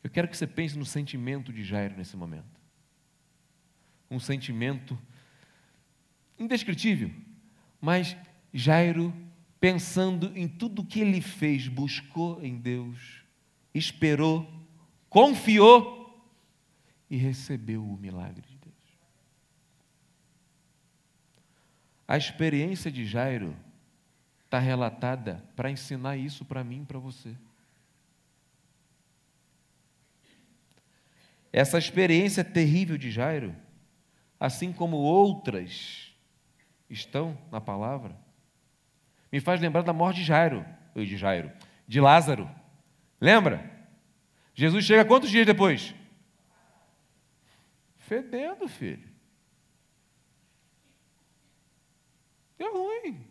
[0.02, 2.60] Eu quero que você pense no sentimento de Jairo nesse momento.
[4.10, 4.98] Um sentimento
[6.38, 7.10] indescritível,
[7.80, 8.16] mas
[8.52, 9.12] Jairo,
[9.60, 13.22] pensando em tudo que ele fez, buscou em Deus,
[13.74, 14.48] esperou,
[15.08, 15.98] confiou
[17.10, 18.74] e recebeu o milagre de Deus.
[22.06, 23.56] A experiência de Jairo
[24.44, 27.34] está relatada para ensinar isso para mim e para você.
[31.52, 33.54] Essa experiência terrível de Jairo,
[34.38, 36.14] assim como outras
[36.88, 38.16] estão na palavra,
[39.30, 40.64] me faz lembrar da morte de Jairo,
[40.94, 41.52] de Jairo,
[41.86, 42.50] de Lázaro.
[43.20, 43.70] Lembra?
[44.54, 45.94] Jesus chega quantos dias depois?
[47.96, 49.08] Fedendo, filho.
[52.56, 53.26] Deu ruim.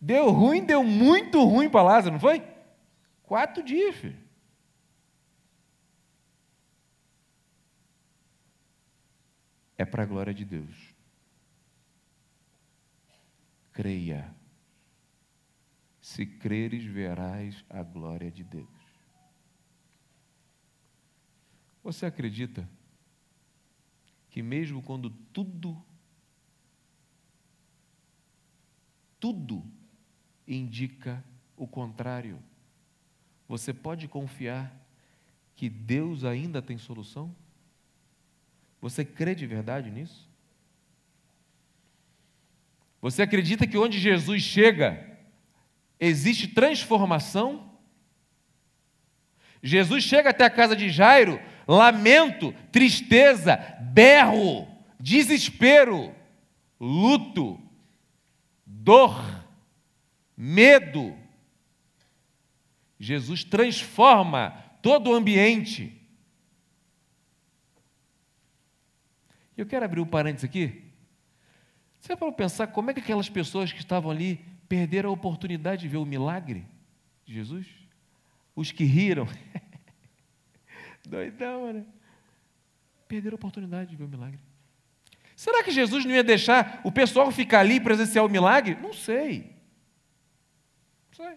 [0.00, 2.42] Deu ruim, deu muito ruim para Lázaro, não foi?
[3.22, 4.22] Quatro dias, filho.
[9.82, 10.94] é para a glória de Deus.
[13.72, 14.34] Creia.
[16.12, 18.68] Se creres, verás a glória de Deus.
[21.82, 22.68] Você acredita
[24.28, 25.82] que, mesmo quando tudo
[29.18, 29.64] tudo
[30.46, 31.24] indica
[31.56, 32.38] o contrário.
[33.48, 34.70] Você pode confiar
[35.56, 37.34] que Deus ainda tem solução?
[38.82, 40.28] Você crê de verdade nisso?
[43.00, 45.11] Você acredita que onde Jesus chega,
[46.06, 47.70] existe transformação?
[49.62, 54.66] Jesus chega até a casa de Jairo, lamento, tristeza, berro,
[54.98, 56.12] desespero,
[56.80, 57.60] luto,
[58.66, 59.14] dor,
[60.36, 61.16] medo.
[62.98, 64.50] Jesus transforma
[64.82, 65.96] todo o ambiente.
[69.56, 70.82] Eu quero abrir um parênteses aqui.
[72.00, 75.88] Você para pensar como é que aquelas pessoas que estavam ali perderam a oportunidade de
[75.88, 76.66] ver o milagre
[77.26, 77.66] de Jesus?
[78.56, 79.28] Os que riram.
[81.06, 81.84] Doidão, né?
[83.06, 84.40] Perderam a oportunidade de ver o milagre.
[85.36, 88.74] Será que Jesus não ia deixar o pessoal ficar ali e presenciar o milagre?
[88.76, 89.54] Não sei.
[91.10, 91.36] Não sei.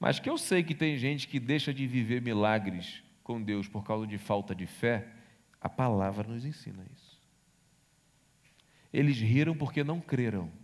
[0.00, 3.84] Mas que eu sei que tem gente que deixa de viver milagres com Deus por
[3.84, 5.08] causa de falta de fé,
[5.60, 7.20] a palavra nos ensina isso.
[8.90, 10.63] Eles riram porque não creram.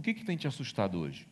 [0.00, 1.28] O que, que tem te assustado hoje?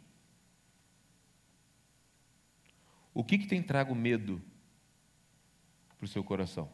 [3.15, 4.43] O que, que tem trago medo
[5.97, 6.71] para o seu coração?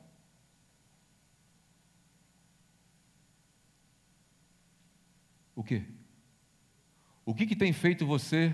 [5.54, 5.84] O quê?
[7.24, 8.52] O que, que tem feito você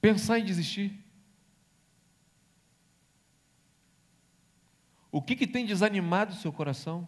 [0.00, 0.98] pensar em desistir?
[5.12, 7.06] O que, que tem desanimado o seu coração?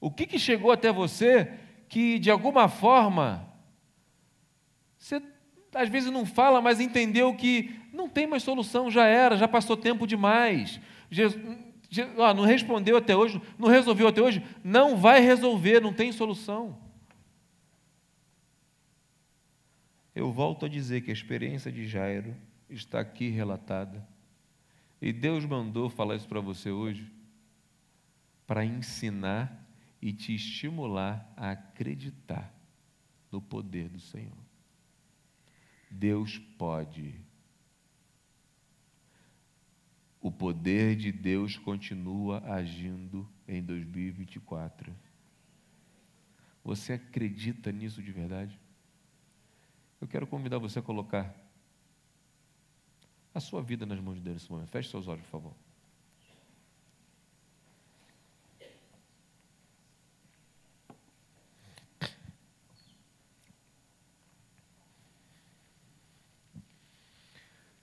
[0.00, 1.52] O que, que chegou até você
[1.88, 3.48] que, de alguma forma,
[4.96, 5.22] você
[5.74, 9.76] às vezes não fala, mas entendeu que não tem mais solução, já era, já passou
[9.76, 10.80] tempo demais.
[11.10, 11.40] Jesus,
[12.18, 16.78] ah, não respondeu até hoje, não resolveu até hoje, não vai resolver, não tem solução.
[20.14, 22.36] Eu volto a dizer que a experiência de Jairo
[22.68, 24.06] está aqui relatada.
[25.00, 27.10] E Deus mandou falar isso para você hoje,
[28.46, 29.67] para ensinar
[30.00, 32.54] e te estimular a acreditar
[33.30, 34.36] no poder do Senhor.
[35.90, 37.14] Deus pode.
[40.20, 44.94] O poder de Deus continua agindo em 2024.
[46.64, 48.58] Você acredita nisso de verdade?
[50.00, 51.34] Eu quero convidar você a colocar
[53.34, 54.68] a sua vida nas mãos de Deus nesse momento.
[54.68, 55.67] Feche seus olhos, por favor.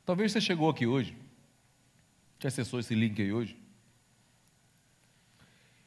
[0.06, 1.18] Talvez você chegou aqui hoje,
[2.38, 3.60] te acessou esse link aí hoje,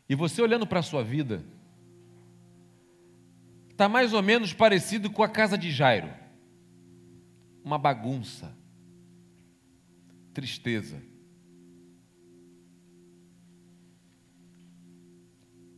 [0.08, 1.44] e você olhando para a sua vida,
[3.70, 6.12] está mais ou menos parecido com a casa de Jairo.
[7.62, 8.56] Uma bagunça,
[10.34, 11.00] tristeza,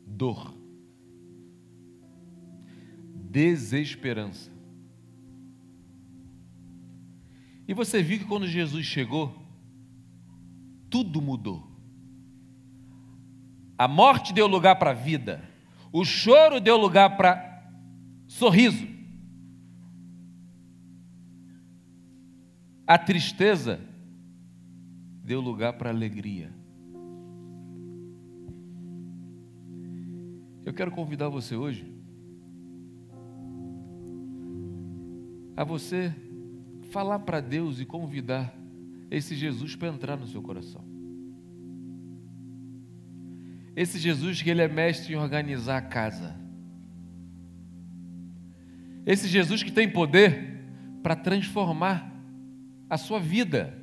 [0.07, 0.55] dor,
[3.15, 4.60] desesperança.
[7.71, 9.33] E você viu que quando Jesus chegou,
[10.91, 11.65] tudo mudou.
[13.79, 15.41] A morte deu lugar para a vida,
[15.93, 17.73] o choro deu lugar para
[18.27, 18.89] sorriso,
[22.85, 23.81] a tristeza
[25.23, 26.53] deu lugar para alegria.
[30.65, 31.89] Eu quero convidar você hoje
[35.57, 36.13] a você
[36.91, 38.55] falar para Deus e convidar
[39.11, 40.85] esse Jesus para entrar no seu coração.
[43.75, 46.37] Esse Jesus que ele é mestre em organizar a casa.
[49.07, 50.61] Esse Jesus que tem poder
[51.03, 52.13] para transformar
[52.89, 53.79] a sua vida.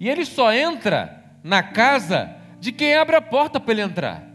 [0.00, 4.34] E ele só entra na casa de quem abre a porta para ele entrar.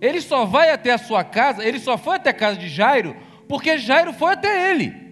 [0.00, 3.16] Ele só vai até a sua casa, ele só foi até a casa de Jairo
[3.48, 5.08] porque Jairo foi até ele.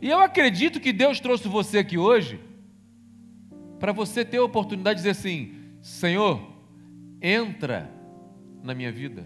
[0.00, 2.40] E eu acredito que Deus trouxe você aqui hoje
[3.78, 6.40] para você ter a oportunidade de dizer assim: Senhor,
[7.20, 7.88] entra
[8.64, 9.24] na minha vida.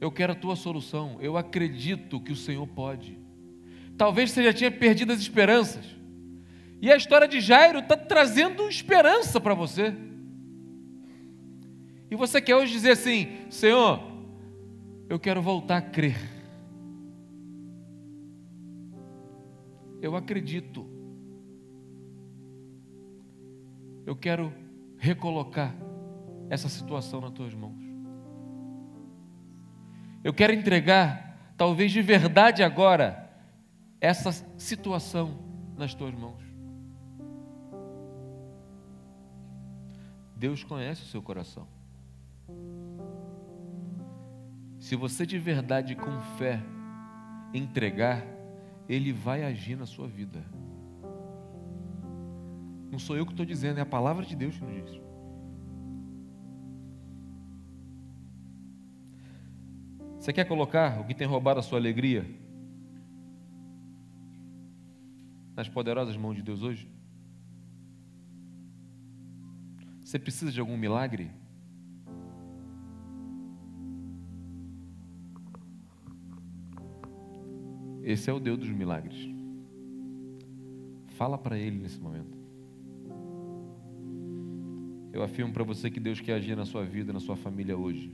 [0.00, 1.16] Eu quero a tua solução.
[1.20, 3.18] Eu acredito que o Senhor pode.
[3.96, 5.84] Talvez você já tinha perdido as esperanças.
[6.80, 9.92] E a história de Jairo está trazendo esperança para você.
[12.10, 14.00] E você quer hoje dizer assim: Senhor,
[15.08, 16.18] Eu quero voltar a crer.
[20.02, 20.86] Eu acredito.
[24.04, 24.52] Eu quero
[24.98, 25.74] recolocar
[26.50, 27.82] essa situação nas tuas mãos.
[30.22, 33.30] Eu quero entregar, talvez de verdade agora,
[34.00, 35.38] essa situação
[35.76, 36.42] nas tuas mãos.
[40.36, 41.77] Deus conhece o seu coração.
[44.88, 46.62] Se você de verdade com fé
[47.52, 48.24] entregar,
[48.88, 50.42] Ele vai agir na sua vida.
[52.90, 55.00] Não sou eu que estou dizendo, é a palavra de Deus que nos diz.
[60.18, 62.24] Você quer colocar o que tem roubado a sua alegria
[65.54, 66.90] nas poderosas mãos de Deus hoje?
[70.00, 71.30] Você precisa de algum milagre?
[78.08, 79.28] Esse é o Deus dos milagres.
[81.08, 82.38] Fala para Ele nesse momento.
[85.12, 88.10] Eu afirmo para você que Deus quer agir na sua vida, na sua família hoje.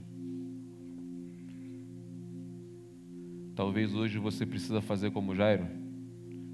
[3.55, 5.65] Talvez hoje você precisa fazer como Jairo,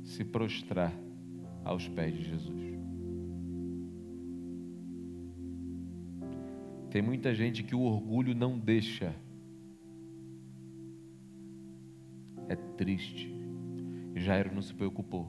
[0.04, 0.94] se prostrar
[1.66, 2.64] aos pés de Jesus.
[6.92, 9.16] Tem muita gente que o orgulho não deixa.
[12.52, 13.34] É triste.
[14.14, 15.26] Jairo não se preocupou.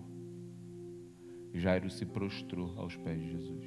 [1.55, 3.65] Jairo se prostrou aos pés de Jesus.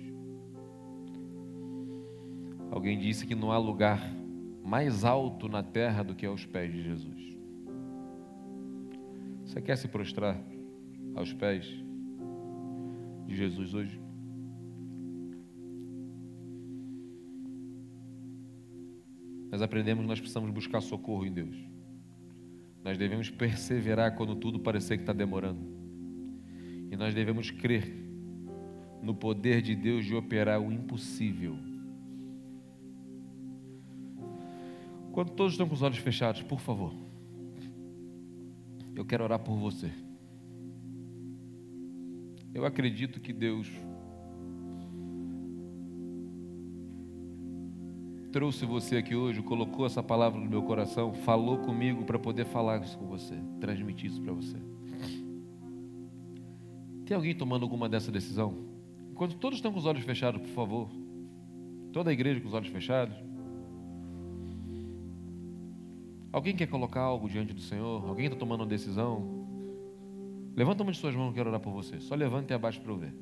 [2.70, 4.02] Alguém disse que não há lugar
[4.62, 7.38] mais alto na terra do que aos pés de Jesus.
[9.46, 10.38] Você quer se prostrar
[11.16, 11.66] aos pés
[13.26, 14.02] de Jesus hoje?
[19.50, 21.75] Nós aprendemos que nós precisamos buscar socorro em Deus.
[22.86, 25.60] Nós devemos perseverar quando tudo parecer que está demorando.
[26.92, 27.92] E nós devemos crer
[29.02, 31.58] no poder de Deus de operar o impossível.
[35.12, 36.94] Quando todos estão com os olhos fechados, por favor,
[38.96, 39.90] eu quero orar por você.
[42.54, 43.68] Eu acredito que Deus
[48.36, 52.82] trouxe você aqui hoje, colocou essa palavra no meu coração, falou comigo para poder falar
[52.82, 54.58] isso com você, transmitir isso para você.
[57.06, 58.54] Tem alguém tomando alguma dessa decisão?
[59.10, 60.90] Enquanto todos estão com os olhos fechados, por favor.
[61.94, 63.16] Toda a igreja com os olhos fechados.
[66.30, 68.06] Alguém quer colocar algo diante do Senhor?
[68.06, 69.48] Alguém está tomando uma decisão?
[70.58, 72.02] Levanta uma de suas mãos, quero orar por você.
[72.02, 73.16] Só levanta e abaixa para eu ver.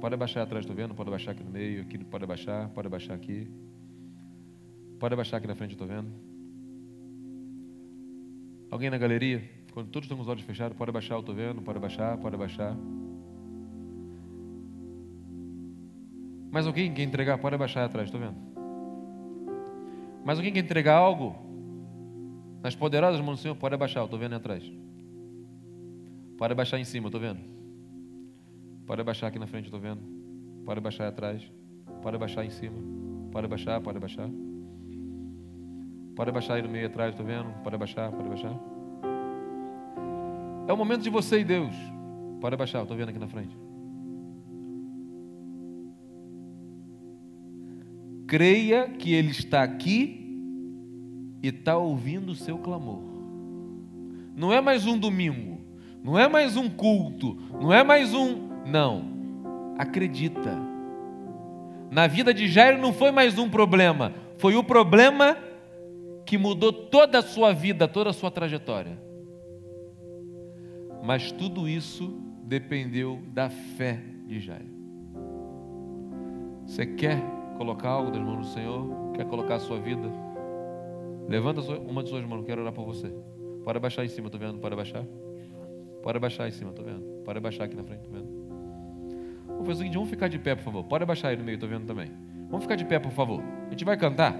[0.00, 0.94] Pode abaixar atrás, estou vendo?
[0.94, 3.48] Pode abaixar aqui no meio, aqui pode abaixar, pode abaixar aqui.
[4.98, 6.08] Pode abaixar aqui na frente, estou vendo.
[8.70, 9.42] Alguém na galeria?
[9.72, 12.76] Quando todos estão com os olhos fechados, pode abaixar, estou vendo, pode abaixar, pode abaixar.
[16.50, 17.38] Mais alguém quer entregar?
[17.38, 18.36] Pode abaixar atrás, estou vendo.
[20.24, 21.36] Mais alguém quer entregar algo?
[22.62, 24.62] Nas poderosas mãos do Senhor, pode abaixar, estou vendo atrás.
[26.36, 27.57] Pode abaixar em cima, estou vendo.
[28.88, 30.00] Pode abaixar aqui na frente, estou vendo.
[30.64, 31.42] Pode abaixar atrás.
[32.02, 32.78] Pode abaixar em cima.
[33.30, 34.30] Pode abaixar, pode abaixar.
[36.16, 37.52] Pode abaixar aí no meio atrás, estou vendo.
[37.62, 38.58] Pode abaixar, pode abaixar.
[40.66, 41.74] É o momento de você e Deus.
[42.40, 43.54] Pode abaixar, estou vendo aqui na frente.
[48.26, 50.40] Creia que Ele está aqui
[51.42, 53.02] e está ouvindo o seu clamor.
[54.34, 55.60] Não é mais um domingo,
[56.02, 59.04] não é mais um culto, não é mais um não.
[59.78, 60.56] Acredita.
[61.90, 65.36] Na vida de Jairo não foi mais um problema, foi o problema
[66.26, 68.98] que mudou toda a sua vida, toda a sua trajetória.
[71.02, 74.76] Mas tudo isso dependeu da fé de Jairo.
[76.66, 77.18] Você quer
[77.56, 79.12] colocar algo das mãos do Senhor?
[79.14, 80.06] Quer colocar a sua vida?
[81.26, 83.10] Levanta uma de suas mãos, quero orar por você.
[83.64, 84.58] Pode abaixar em cima, estou vendo?
[84.58, 85.04] Pode abaixar?
[86.02, 87.22] Pode abaixar em cima, estou vendo?
[87.24, 88.37] Pode abaixar aqui na frente, estou vendo?
[89.58, 90.84] Vamos fazer o seguinte, vamos ficar de pé, por favor.
[90.84, 92.12] Pode abaixar aí no meio, estou vendo também.
[92.48, 93.42] Vamos ficar de pé, por favor.
[93.66, 94.36] A gente vai cantar.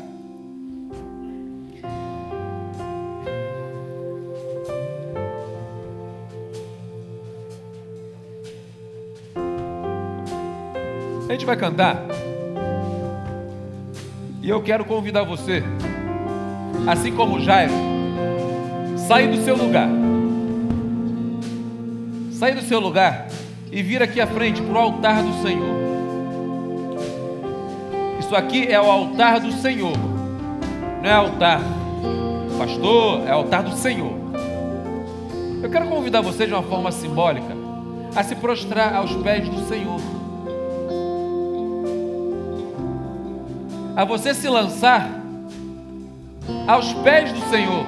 [11.28, 12.06] A gente vai cantar.
[14.40, 15.64] E eu quero convidar você,
[16.86, 17.72] assim como Jairo,
[18.96, 19.88] sair do seu lugar.
[22.30, 23.27] Sair do seu lugar
[23.70, 25.78] e vir aqui à frente para o altar do Senhor.
[28.18, 29.96] Isso aqui é o altar do Senhor,
[31.02, 31.60] não é altar
[32.58, 34.12] pastor, é altar do Senhor.
[35.62, 37.56] Eu quero convidar você de uma forma simbólica
[38.14, 40.00] a se prostrar aos pés do Senhor.
[43.96, 45.08] A você se lançar
[46.66, 47.84] aos pés do Senhor,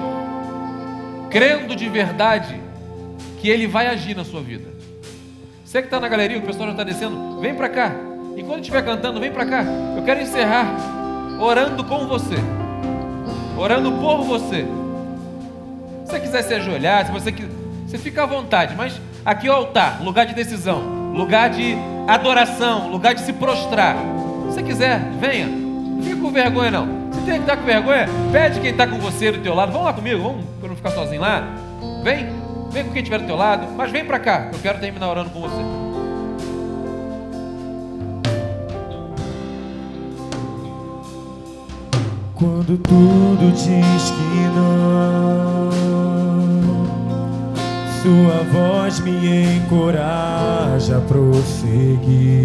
[1.29, 2.59] crendo de verdade
[3.39, 4.69] que Ele vai agir na sua vida.
[5.71, 7.93] Você que está na galeria, o pessoal já está descendo, vem para cá.
[8.35, 9.63] E quando estiver cantando, vem para cá.
[9.95, 10.67] Eu quero encerrar
[11.39, 12.35] orando com você,
[13.57, 14.65] orando por você.
[16.03, 17.49] Se você quiser se ajoelhar, se você quiser,
[17.87, 22.89] você fica à vontade, mas aqui é o altar, lugar de decisão, lugar de adoração,
[22.89, 23.95] lugar de se prostrar.
[23.95, 25.47] Se você quiser, venha.
[25.47, 27.13] Não fica com vergonha não.
[27.13, 29.71] Se tem que estar com vergonha, pede quem está com você do teu lado.
[29.71, 31.47] Vamos lá comigo, vamos para não ficar sozinho lá.
[32.03, 32.40] Vem,
[32.71, 35.29] vem com quem estiver do teu lado, mas vem para cá, eu quero terminar orando
[35.29, 35.61] com você.
[42.35, 45.69] Quando tudo diz que não,
[48.01, 52.41] Sua voz me encoraja a prosseguir.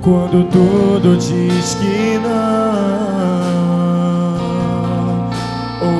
[0.00, 3.61] Quando tudo diz que não,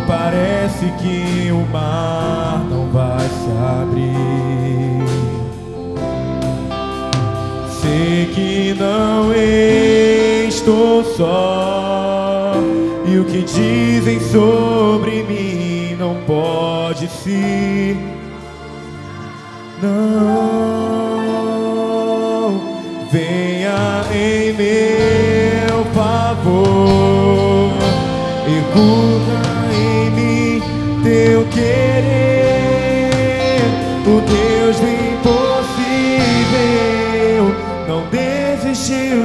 [0.07, 3.51] parece que o mar não vai se
[3.81, 4.23] abrir.
[7.83, 12.55] Sei que não estou só
[13.05, 17.97] E o que dizem sobre mim não pode ser
[19.83, 20.53] Não
[23.11, 27.73] Venha em meu favor
[28.47, 28.63] E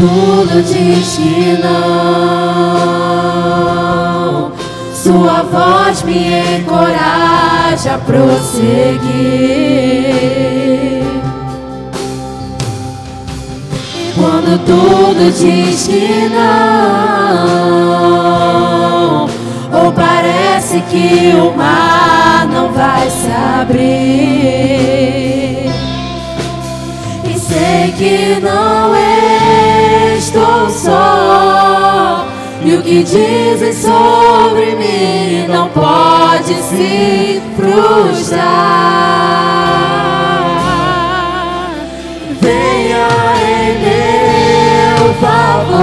[0.00, 2.80] tudo diz que não,
[4.94, 9.00] Sua voz me encoraja a prosseguir.
[14.14, 16.48] Quando tudo diz que não,
[19.84, 23.30] ou parece que o mar não vai se
[23.60, 23.90] abrir.
[27.24, 28.94] E sei que não
[30.30, 32.26] estou só.
[32.62, 38.40] E o que dizem sobre mim não pode se frustrar.
[42.40, 43.08] Venha
[43.42, 45.80] em meu favor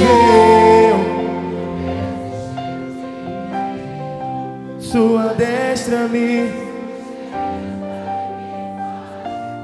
[6.11, 6.51] Me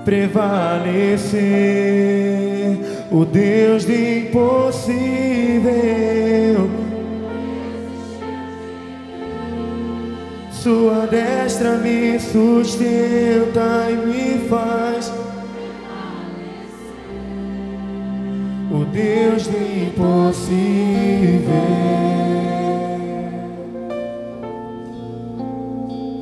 [0.05, 1.37] prevalecer.
[3.11, 4.97] O Deus do impossível.
[10.51, 15.11] Sua destra me sustenta e me faz.
[18.71, 21.07] O Deus do impossível.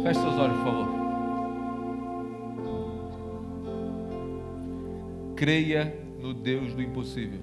[0.06, 0.88] Feche seus olhos, por favor.
[5.36, 7.40] Creia no Deus do impossível.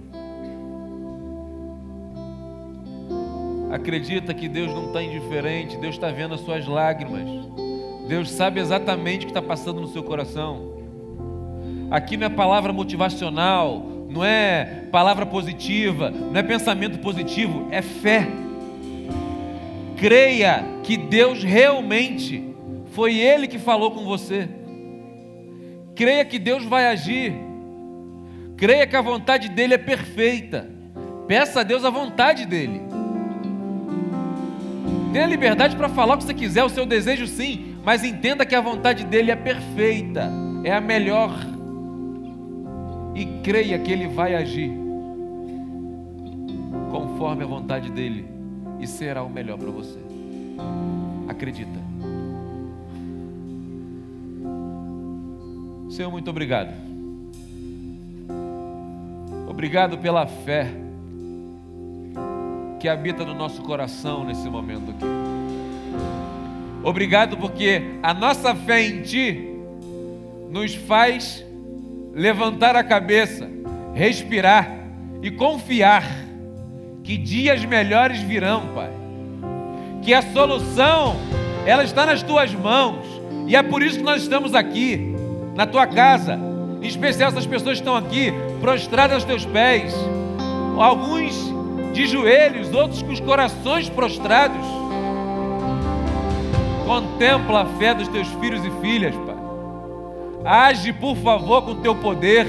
[3.72, 7.28] Acredita que Deus não está indiferente, Deus está vendo as suas lágrimas.
[8.06, 10.74] Deus sabe exatamente o que está passando no seu coração.
[11.90, 18.28] Aqui não é palavra motivacional, não é palavra positiva, não é pensamento positivo, é fé.
[19.96, 22.51] Creia que Deus realmente
[22.92, 24.48] foi Ele que falou com você.
[25.94, 27.34] Creia que Deus vai agir.
[28.56, 30.70] Creia que a vontade dele é perfeita.
[31.26, 32.80] Peça a Deus a vontade dele.
[35.12, 38.54] Tenha liberdade para falar o que você quiser, o seu desejo sim, mas entenda que
[38.54, 40.30] a vontade dele é perfeita,
[40.64, 41.30] é a melhor.
[43.14, 44.72] E creia que ele vai agir
[46.90, 48.26] conforme a vontade dele
[48.80, 49.98] e será o melhor para você.
[51.28, 51.81] Acredita.
[55.92, 56.72] Senhor, muito obrigado.
[59.46, 60.66] Obrigado pela fé
[62.80, 65.04] que habita no nosso coração nesse momento aqui.
[66.82, 69.50] Obrigado porque a nossa fé em Ti
[70.48, 71.44] nos faz
[72.14, 73.46] levantar a cabeça,
[73.92, 74.74] respirar
[75.22, 76.04] e confiar
[77.04, 78.90] que dias melhores virão, Pai.
[80.00, 81.16] Que a solução
[81.66, 83.04] ela está nas tuas mãos
[83.46, 85.11] e é por isso que nós estamos aqui
[85.54, 86.38] na tua casa,
[86.80, 89.94] em especial essas pessoas que estão aqui prostradas aos teus pés,
[90.78, 91.52] alguns
[91.92, 94.66] de joelhos, outros com os corações prostrados.
[96.86, 99.36] Contempla a fé dos teus filhos e filhas, Pai.
[100.44, 102.46] Age, por favor, com o teu poder,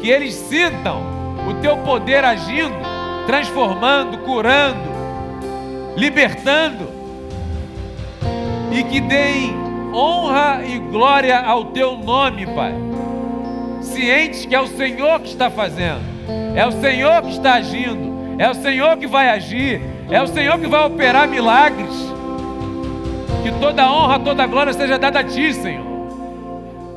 [0.00, 1.02] que eles sintam
[1.48, 2.76] o teu poder agindo,
[3.26, 4.88] transformando, curando,
[5.96, 6.88] libertando,
[8.70, 9.65] e que deem
[9.96, 12.74] honra e glória ao teu nome, Pai.
[13.80, 16.02] Cientes que é o Senhor que está fazendo,
[16.54, 19.80] é o Senhor que está agindo, é o Senhor que vai agir,
[20.10, 21.94] é o Senhor que vai operar milagres.
[23.42, 25.86] Que toda honra, toda glória seja dada a Ti, Senhor.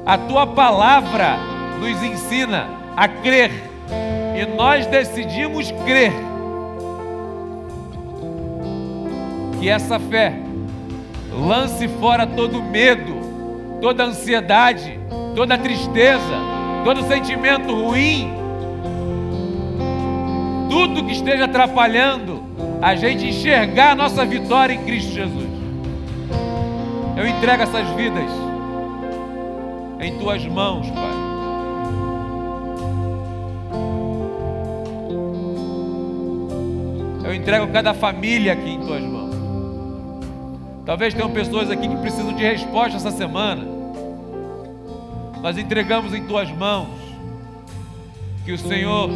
[0.06, 1.38] A Tua palavra
[1.80, 3.52] nos ensina a crer,
[4.36, 6.12] e nós decidimos crer.
[9.60, 10.49] Que essa fé
[11.32, 15.00] lance fora todo medo, toda ansiedade,
[15.36, 16.36] toda tristeza,
[16.84, 18.32] todo sentimento ruim,
[20.70, 22.44] tudo que esteja atrapalhando
[22.82, 25.50] a gente enxergar a nossa vitória em Cristo Jesus.
[27.18, 28.32] Eu entrego essas vidas
[30.00, 31.30] em tuas mãos, Pai.
[37.26, 39.19] Eu entrego cada família aqui em tuas mãos.
[40.90, 43.64] Talvez tenham pessoas aqui que precisam de resposta essa semana.
[45.40, 46.88] Nós entregamos em tuas mãos.
[48.44, 49.08] Que o Senhor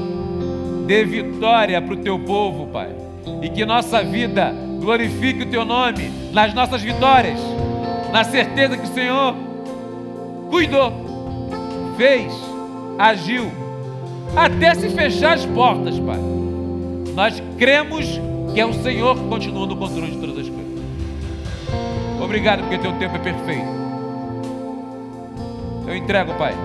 [0.86, 2.96] dê vitória para o teu povo, Pai.
[3.42, 7.40] E que nossa vida glorifique o teu nome nas nossas vitórias,
[8.12, 9.34] na certeza que o Senhor
[10.52, 10.94] cuidou,
[11.98, 12.32] fez,
[13.00, 13.52] agiu,
[14.36, 16.20] até se fechar as portas, Pai.
[17.16, 18.06] Nós cremos
[18.54, 20.43] que é o Senhor que continua no controle de todas as.
[22.34, 23.68] Obrigado porque teu tempo é perfeito.
[25.86, 26.56] Eu entrego, Pai,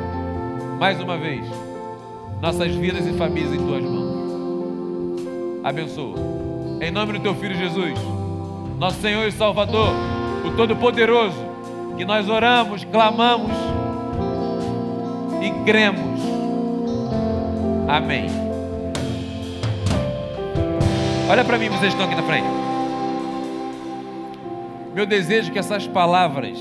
[0.78, 1.44] mais uma vez,
[2.40, 5.20] nossas vidas e famílias em tuas mãos.
[5.62, 6.16] Abençoa.
[6.80, 7.98] Em nome do teu filho Jesus,
[8.78, 9.92] nosso Senhor e Salvador,
[10.46, 11.36] o Todo-Poderoso,
[11.98, 13.52] que nós oramos, clamamos
[15.42, 16.18] e cremos.
[17.86, 18.26] Amém.
[21.28, 22.57] Olha para mim, vocês estão aqui na frente.
[24.98, 26.58] Meu desejo é que essas palavras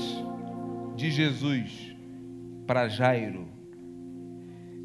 [0.94, 1.92] de Jesus
[2.68, 3.48] para Jairo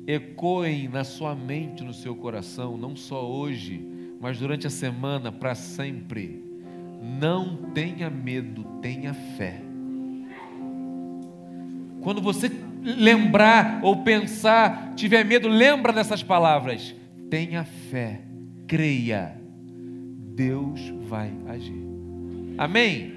[0.08, 3.88] ecoem na sua mente, no seu coração, não só hoje,
[4.20, 6.44] mas durante a semana, para sempre.
[7.00, 9.62] Não tenha medo, tenha fé.
[12.02, 12.52] Quando você
[12.82, 16.96] lembrar ou pensar, tiver medo, lembra dessas palavras.
[17.30, 18.22] Tenha fé,
[18.66, 19.40] creia.
[20.34, 21.86] Deus vai agir.
[22.58, 23.14] Amém?